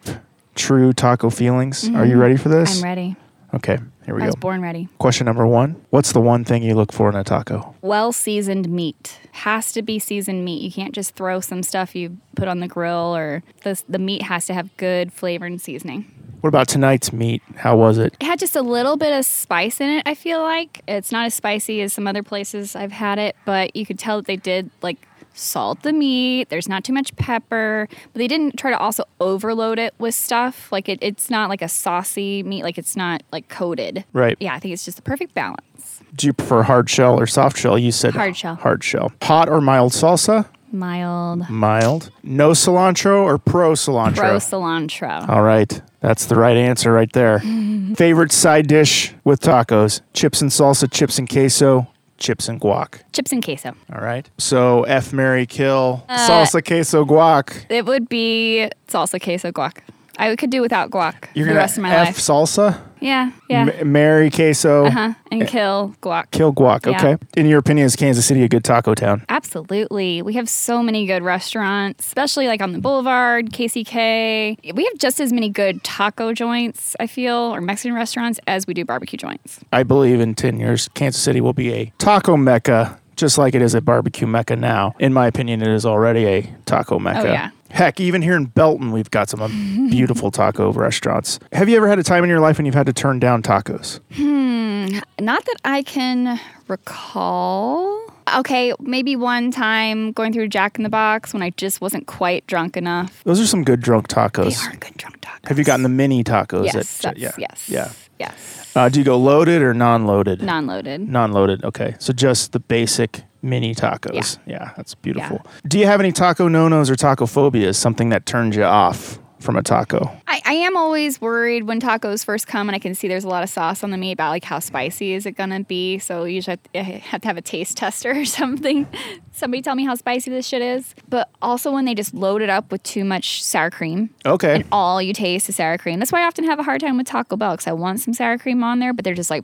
[0.55, 1.83] true taco feelings.
[1.89, 2.21] Are you mm-hmm.
[2.21, 2.77] ready for this?
[2.77, 3.17] I'm ready.
[3.53, 4.39] Okay, here we I was go.
[4.39, 4.87] born ready.
[4.99, 7.75] Question number one What's the one thing you look for in a taco?
[7.81, 10.61] Well seasoned meat has to be seasoned meat.
[10.61, 14.23] You can't just throw some stuff you put on the grill, or the the meat
[14.23, 16.05] has to have good flavor and seasoning.
[16.39, 17.41] What about tonight's meat?
[17.57, 18.15] How was it?
[18.19, 20.81] It had just a little bit of spice in it, I feel like.
[20.87, 24.17] It's not as spicy as some other places I've had it, but you could tell
[24.17, 25.06] that they did like
[25.37, 26.49] salt the meat.
[26.49, 30.71] There's not too much pepper, but they didn't try to also overload it with stuff.
[30.71, 34.05] Like it, it's not like a saucy meat, like it's not like coated.
[34.13, 34.37] Right.
[34.39, 36.01] Yeah, I think it's just the perfect balance.
[36.15, 37.77] Do you prefer hard shell or soft shell?
[37.77, 38.55] You said Hard shell.
[38.55, 39.11] Hard shell.
[39.23, 40.47] Hot or mild salsa?
[40.71, 42.11] Mild, Mild.
[42.23, 44.15] No cilantro or pro cilantro?
[44.15, 45.27] pro cilantro.
[45.29, 45.81] All right.
[46.01, 47.39] That's the right answer right there.
[47.95, 50.01] Favorite side dish with tacos?
[50.13, 53.01] Chips and salsa, chips and queso, chips and guac.
[53.13, 53.75] Chips and queso.
[53.93, 54.29] All right.
[54.37, 57.65] So F Mary Kill, Uh, salsa, queso, guac.
[57.69, 59.77] It would be salsa queso guac.
[60.17, 62.17] I could do without guac You're the gonna rest of my F life.
[62.17, 63.69] salsa, Yeah, yeah.
[63.79, 65.13] M- Mary queso, uh-huh.
[65.31, 66.31] And kill guac.
[66.31, 66.85] kill guac.
[66.89, 66.97] Yeah.
[66.97, 67.23] Okay.
[67.35, 69.23] In your opinion, is Kansas City a good taco town?
[69.29, 70.21] Absolutely.
[70.23, 74.73] We have so many good restaurants, especially like on the boulevard, KCK.
[74.73, 78.73] We have just as many good taco joints, I feel, or Mexican restaurants as we
[78.73, 79.59] do barbecue joints.
[79.71, 83.61] I believe in 10 years, Kansas City will be a taco mecca, just like it
[83.61, 84.95] is a barbecue mecca now.
[84.99, 87.27] In my opinion, it is already a taco mecca.
[87.29, 87.49] Oh, yeah.
[87.69, 91.39] Heck, even here in Belton, we've got some um, beautiful taco restaurants.
[91.51, 93.41] Have you ever had a time in your life when you've had to turn down
[93.43, 93.99] tacos?
[94.13, 98.13] Hmm, not that I can recall.
[98.35, 102.45] Okay, maybe one time going through Jack in the Box when I just wasn't quite
[102.47, 103.23] drunk enough.
[103.23, 104.59] Those are some good drunk tacos.
[104.59, 105.47] They are good drunk tacos.
[105.47, 106.65] Have you gotten the mini tacos?
[106.65, 107.31] Yes, at, yeah.
[107.37, 107.91] yes, Yeah.
[108.19, 108.71] Yes.
[108.75, 110.41] Uh, do you go loaded or non-loaded?
[110.41, 111.07] Non-loaded.
[111.07, 111.63] Non-loaded.
[111.65, 114.37] Okay, so just the basic mini tacos.
[114.45, 115.45] Yeah, that's beautiful.
[115.67, 117.77] Do you have any taco no-nos or taco phobias?
[117.77, 120.11] Something that turns you off from a taco?
[120.27, 123.27] I, I am always worried when tacos first come and I can see there's a
[123.29, 125.99] lot of sauce on the meat about like how spicy is it gonna be.
[125.99, 128.87] So usually I have to- I have to have a taste tester or something.
[129.31, 130.95] Somebody tell me how spicy this shit is.
[131.09, 134.55] But also when they just load it up with too much sour cream Okay.
[134.55, 135.99] and all you taste is sour cream.
[135.99, 138.13] That's why I often have a hard time with Taco Bell because I want some
[138.13, 139.43] sour cream on there, but they're just like,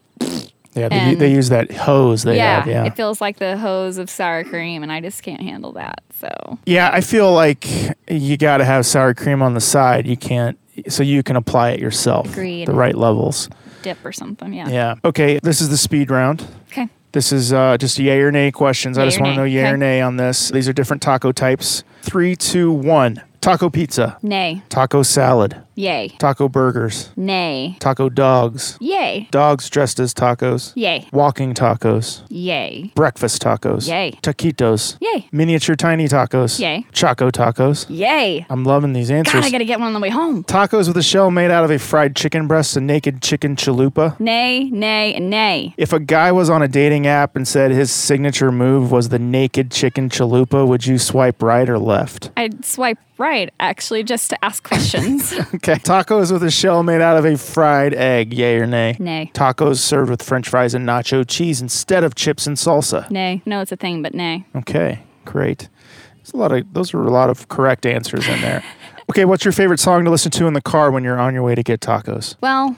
[0.76, 2.68] Yeah, they, they use that hose they yeah, have.
[2.68, 2.86] Yeah.
[2.86, 6.04] it feels like the hose of sour cream, and I just can't handle that.
[6.20, 7.68] So Yeah, I feel like
[8.10, 10.08] you got to have sour cream on the side.
[10.08, 12.32] You can't, so you can apply it yourself.
[12.32, 12.68] Agreed.
[12.68, 13.50] The right levels.
[13.82, 14.54] dip or something.
[14.54, 14.70] Yeah.
[14.70, 14.96] Yeah.
[15.06, 16.48] Okay, this is the speed round.
[16.72, 16.88] Okay.
[17.12, 18.98] This is uh, just yay or nay questions.
[18.98, 20.50] I just want to know yay or nay on this.
[20.50, 21.84] These are different taco types.
[22.02, 23.22] Three, two, one.
[23.42, 24.64] Taco pizza, Nay.
[24.70, 26.10] taco salad, Yay.
[26.20, 27.76] taco burgers, Nay.
[27.80, 29.28] taco dogs, Yay.
[29.32, 31.08] dogs dressed as tacos, Yay.
[31.12, 32.92] walking tacos, Yay.
[32.96, 34.18] breakfast tacos, Yay.
[34.22, 35.28] taquitos, Yay.
[35.32, 36.86] miniature tiny tacos, Yay.
[36.92, 37.86] choco tacos.
[37.90, 38.46] Yay.
[38.50, 39.34] I'm loving these answers.
[39.34, 40.44] God, I gotta get one on the way home.
[40.44, 44.20] Tacos with a shell made out of a fried chicken breast, a naked chicken chalupa.
[44.20, 45.74] Nay, nay, and nay.
[45.78, 49.20] If a guy was on a dating app and said his signature move was the
[49.20, 52.30] naked chicken chalupa, would you swipe right or left?
[52.38, 55.34] I'd swipe right, actually, just to ask questions.
[55.64, 55.80] Okay.
[55.80, 58.98] Tacos with a shell made out of a fried egg, yay or nay?
[59.00, 59.32] nay.
[59.34, 63.10] Tacos served with french fries and nacho cheese instead of chips and salsa.
[63.10, 63.42] Nay.
[63.46, 64.46] No, it's a thing, but nay.
[64.54, 65.70] Okay, great.
[66.18, 68.64] There's a lot of those are a lot of correct answers in there.
[69.10, 71.44] Okay, what's your favorite song to listen to in the car when you're on your
[71.44, 72.38] way to get tacos?
[72.40, 72.74] Well,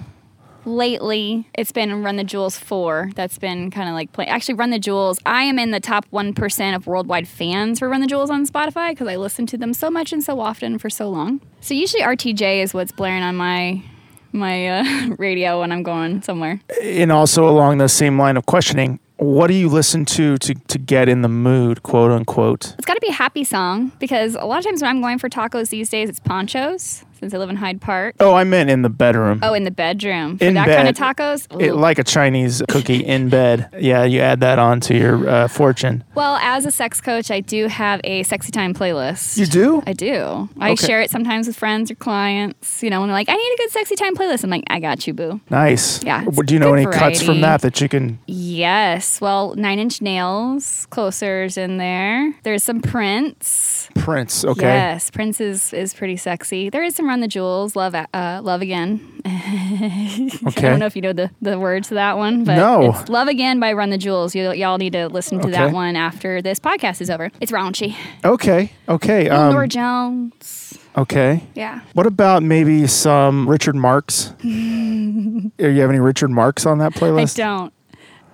[0.65, 4.25] lately it's been Run the Jewels 4 that's been kind of like play.
[4.25, 8.01] Actually, Run the Jewels, I am in the top 1% of worldwide fans for Run
[8.01, 10.89] the Jewels on Spotify because I listen to them so much and so often for
[10.89, 11.41] so long.
[11.61, 13.83] So usually RTJ is what's blaring on my
[14.31, 16.59] my uh, radio when I'm going somewhere.
[16.81, 20.77] And also along the same line of questioning, what do you listen to to, to
[20.77, 22.75] get in the mood, quote unquote?
[22.77, 25.19] It's got to be a happy song because a lot of times when I'm going
[25.19, 28.15] for tacos these days, it's ponchos since I live in Hyde Park.
[28.19, 29.39] Oh, I meant in the bedroom.
[29.43, 30.37] Oh, in the bedroom.
[30.37, 31.47] For In that kind of tacos?
[31.61, 33.69] It, like a Chinese cookie in bed.
[33.79, 36.03] Yeah, you add that on to your uh, fortune.
[36.15, 39.37] well, as a sex coach, I do have a sexy time playlist.
[39.37, 39.83] You do?
[39.87, 40.49] I do.
[40.59, 40.85] I Okay.
[40.87, 42.83] share it sometimes with friends or clients.
[42.83, 44.43] You know, when they're like, I need a good sexy time playlist.
[44.43, 45.39] I'm like, I got you, boo.
[45.49, 46.03] Nice.
[46.03, 48.19] Yeah, Do you know any cuts from that that you can?
[48.27, 49.21] Yes.
[49.21, 52.33] Well, Nine Inch Nails, Closer's in there.
[52.43, 53.89] There's some Prince.
[53.95, 54.43] Prince.
[54.45, 54.61] Okay.
[54.63, 56.69] Yes, Prince is, is pretty sexy.
[56.69, 58.99] There is some Run the Jewels, Love uh, Love Again.
[59.25, 59.31] okay.
[60.45, 62.91] I don't know if you know the, the words to that one, but No.
[62.91, 64.35] it's Love Again by Run the Jewels.
[64.35, 65.57] You, y'all need to listen to Okay.
[65.57, 67.31] that one after this podcast is over.
[67.41, 67.95] It's raunchy.
[68.23, 68.71] Okay.
[68.89, 69.29] Okay.
[69.29, 70.77] Um, Norah Jones.
[70.97, 71.43] okay.
[71.55, 71.81] Yeah.
[71.93, 74.31] What about maybe some Richard Marx?
[74.43, 75.51] Are you
[75.81, 77.39] have any Richard Marx on that playlist?
[77.39, 77.73] I don't.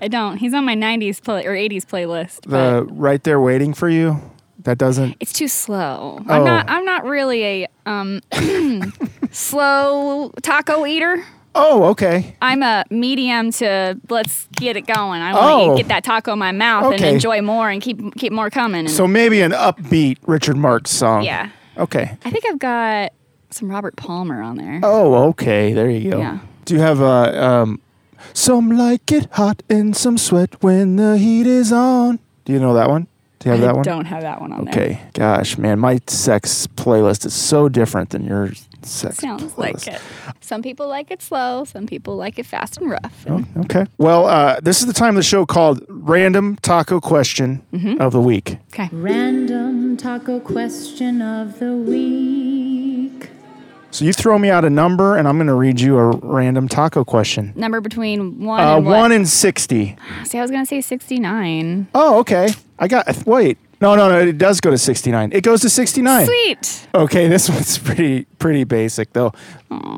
[0.04, 0.38] I don't.
[0.38, 2.40] He's on my 90s play, or 80s playlist.
[2.48, 4.20] but The right there waiting for you.
[4.64, 5.16] That doesn't.
[5.20, 6.20] it's too slow.
[6.28, 6.34] Oh.
[6.34, 8.22] I'm not I'm not really a um
[9.32, 11.24] slow taco eater.
[11.54, 12.38] Oh, okay.
[12.42, 15.22] I'm a medium to let's get it going.
[15.22, 15.68] I Oh.
[15.68, 16.96] want to get that taco in my mouth Okay.
[16.96, 18.88] and enjoy more and keep keep more coming.
[18.88, 21.24] So maybe an upbeat Richard Marx song.
[21.24, 22.18] yeah, Okay.
[22.24, 23.12] I think I've got
[23.50, 24.80] some Robert Palmer on there.
[24.84, 25.74] Oh, okay.
[25.74, 26.20] There you go.
[26.20, 26.40] Yeah.
[26.66, 27.82] Do you have a um,
[28.34, 32.20] some like it hot and some sweat when the heat is on?
[32.46, 33.08] Do you know that one?
[33.42, 33.84] Do you have I that one?
[33.84, 34.74] don't have that one on there.
[34.74, 35.02] Okay.
[35.14, 38.52] Gosh, man, my sex playlist is so different than your
[38.84, 39.18] sex.
[39.18, 39.58] Sounds playlist.
[39.58, 40.02] like it.
[40.40, 41.66] Some people like it slow.
[41.66, 43.26] Some people like it fast and rough.
[43.28, 43.86] Oh, okay.
[43.98, 48.00] Well, uh, this is the time of the show called Random Taco Question Mm-hmm.
[48.02, 48.58] of the Week.
[48.74, 48.90] Okay.
[48.92, 53.30] Random taco question of the week.
[53.92, 56.68] So you throw me out a number, and I'm going to read you a random
[56.70, 57.52] taco question.
[57.56, 58.96] Number between one Uh, and what?
[58.98, 59.98] one and sixty.
[60.24, 61.88] See, I was gonna say 69.
[61.94, 62.50] Oh, okay.
[62.80, 63.26] I got.
[63.28, 63.58] Wait.
[63.82, 64.20] No, no, no.
[64.20, 65.32] It does go to sixty-nine.
[65.34, 66.28] It goes to sixty-nine.
[66.28, 66.88] Sweet.
[66.94, 69.34] Okay, this one's pretty pretty basic though.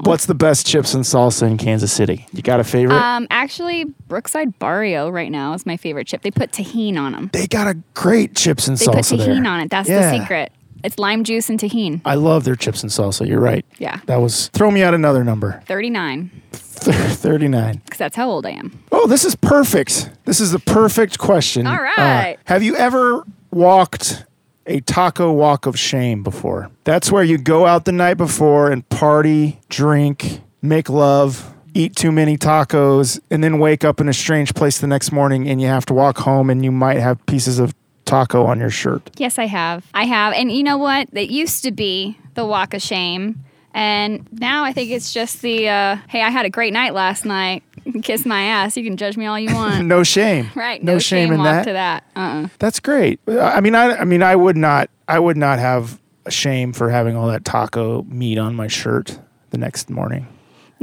[0.04, 2.26] What's the best chips and salsa in Kansas City?
[2.32, 2.96] You got a favorite?
[2.96, 6.22] Um, actually, Brookside Barrio right now is my favorite chip.
[6.22, 7.30] They put Tajín on them.
[7.34, 9.10] they got a great chips and salsa.
[9.10, 9.52] They put Tajín there.
[9.52, 9.70] on it.
[9.70, 10.12] That's Yeah.
[10.12, 10.52] the secret.
[10.84, 12.02] It's lime juice and Tajín.
[12.06, 13.28] I love their chips and salsa.
[13.28, 13.66] You're right.
[13.78, 14.00] Yeah.
[14.06, 14.50] That was.
[14.50, 15.62] Throw me out another number.
[15.66, 17.82] 39, Thirty-nine.
[17.86, 18.84] because that's how old I am.
[18.92, 20.10] Oh, this is perfect.
[20.26, 21.68] This is the perfect question.
[21.68, 22.34] All right.
[22.36, 24.26] Uh, have you ever walked
[24.66, 26.70] a taco walk of shame before?
[26.84, 32.12] That's where you go out the night before and party, drink, make love, eat too
[32.12, 35.68] many tacos, and then wake up in a strange place the next morning and you
[35.68, 37.74] have to walk home and you might have pieces of
[38.06, 39.10] taco on your shirt?
[39.18, 39.86] Yes, I have.
[39.94, 40.34] I have.
[40.34, 41.10] And you know what?
[41.12, 43.44] That used to be the walk of shame.
[43.74, 47.26] And now I think it's just the, uh, hey, I had a great night last
[47.26, 47.64] night.
[48.04, 48.78] Kiss my ass.
[48.78, 49.86] You can judge me all you want.
[49.88, 50.50] No shame.
[50.56, 50.82] right.
[50.84, 51.64] No, shame, in walk that.
[51.66, 52.04] to that.
[52.16, 52.48] Uh-uh.
[52.60, 53.20] That's great.
[53.28, 56.90] I mean, I, I mean, I would not, I would not have a shame for
[56.90, 59.20] having all that taco meat on my shirt
[59.50, 60.28] the next morning.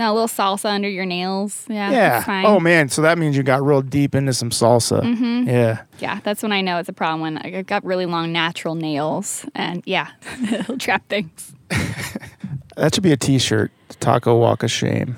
[0.01, 1.67] No, a little salsa under your nails.
[1.69, 1.91] Yeah.
[1.91, 2.43] Yeah.
[2.47, 2.89] Oh man.
[2.89, 5.03] So that means you got real deep into some salsa.
[5.03, 5.47] Mm-hmm.
[5.47, 5.83] Yeah.
[5.99, 9.45] Yeah, that's when I know it's a problem when I got really long natural nails.
[9.55, 10.09] And yeah,
[10.53, 11.53] it'll trap things.
[12.77, 13.71] That should be a T-shirt.
[14.01, 15.15] Taco walk of shame.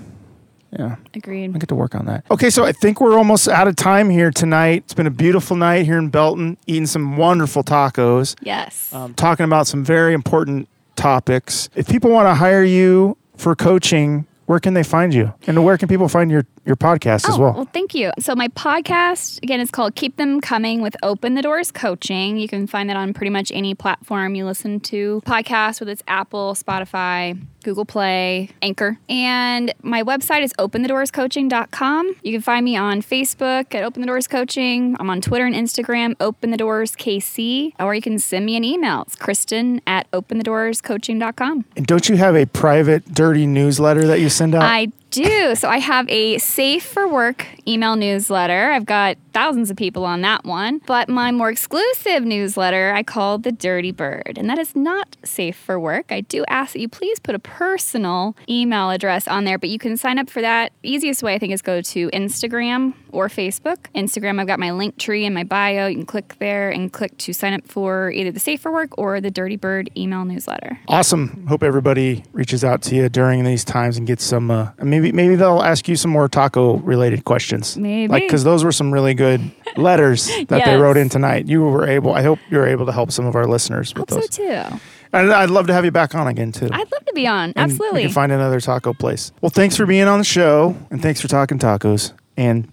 [0.77, 0.97] Yeah.
[1.15, 1.55] Agreed.
[1.55, 2.25] I get to work on that.
[2.29, 4.83] Okay, so I think we're almost out of time here tonight.
[4.85, 8.35] It's been a beautiful night here in Belton, eating some wonderful tacos.
[8.43, 8.93] Yes.
[8.93, 11.69] um, talking about some very important topics.
[11.77, 15.33] If people want to hire you for coaching, where can they find you?
[15.47, 17.53] And where can people find your, your podcast as Oh, well?
[17.55, 18.11] Well, thank you.
[18.19, 22.37] So my podcast again is called Keep Them Coming with Open the Doors Coaching.
[22.37, 26.03] You can find that on pretty much any platform you listen to podcasts, whether it's
[26.07, 28.99] Apple, Spotify, Google Play, Anchor.
[29.09, 32.17] And my website is openthedoorscoaching.com.
[32.23, 34.97] You can find me on Facebook at Open the Doors Coaching.
[34.99, 38.65] I'm on Twitter and Instagram, Open the Doors KC, or you can send me an
[38.65, 39.03] email.
[39.03, 41.65] It's Kristen at openthedoorscoaching.com.
[41.77, 44.63] And don't you have a private, dirty newsletter that you send out?
[44.63, 45.55] I do.
[45.55, 48.73] So I have a safe for work email newsletter.
[48.73, 50.81] I've got thousands of people on that one.
[50.87, 54.37] But my more exclusive newsletter I call the Dirty Bird.
[54.37, 56.11] And that is not safe for work.
[56.11, 59.79] I do ask that you please put a personal email address on there, but you
[59.79, 60.73] can sign up for that.
[60.83, 63.77] Easiest way I think is go to Instagram or Facebook.
[63.95, 65.87] Instagram, I've got my Linktree in my bio.
[65.87, 69.21] You can click there and click to sign up for either the Safer Work or
[69.21, 70.79] the Dirty Bird email newsletter.
[70.89, 71.47] awesome.
[71.49, 74.51] Hope everybody reaches out to you during these times and gets some.
[74.51, 77.77] Uh, maybe maybe they'll ask you some more taco related questions.
[77.77, 78.09] Maybe.
[78.09, 79.41] like because those were some really good
[79.77, 81.47] letters that they wrote in tonight.
[81.47, 82.13] You were able.
[82.15, 84.35] I hope you were able to help some of our listeners with Hope those.
[84.35, 84.81] so too.
[85.15, 86.69] And I'd love to have you back on again too.
[86.73, 87.51] I'd love to be on.
[87.51, 87.99] and Absolutely.
[88.01, 89.31] We can find another taco place.
[89.43, 92.73] Well, thanks for being on the show, and thanks for talking tacos and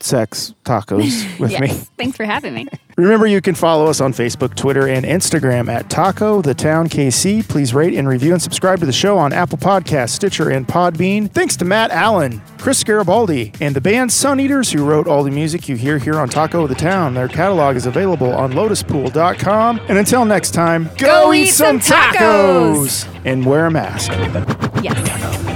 [0.00, 1.60] sex tacos with yes.
[1.60, 1.68] me.
[1.68, 2.66] Thanks for having me.
[2.96, 7.48] Remember, you can follow us on Facebook, Twitter, and Instagram at Taco the Town KC.
[7.48, 11.28] Please rate and review and subscribe to the show on Apple Podcasts, Stitcher, and Podbean.
[11.30, 15.30] Thanks to Matt Allen, Chris Garibaldi, and the band Sun Eaters who wrote all the
[15.30, 17.14] music you hear here on Taco the Town.
[17.14, 19.80] Their catalog is available on lotuspool.com.
[19.88, 23.08] And until next time, go, eat, some tacos!
[23.24, 24.12] and wear a mask.
[24.82, 25.53] Yes.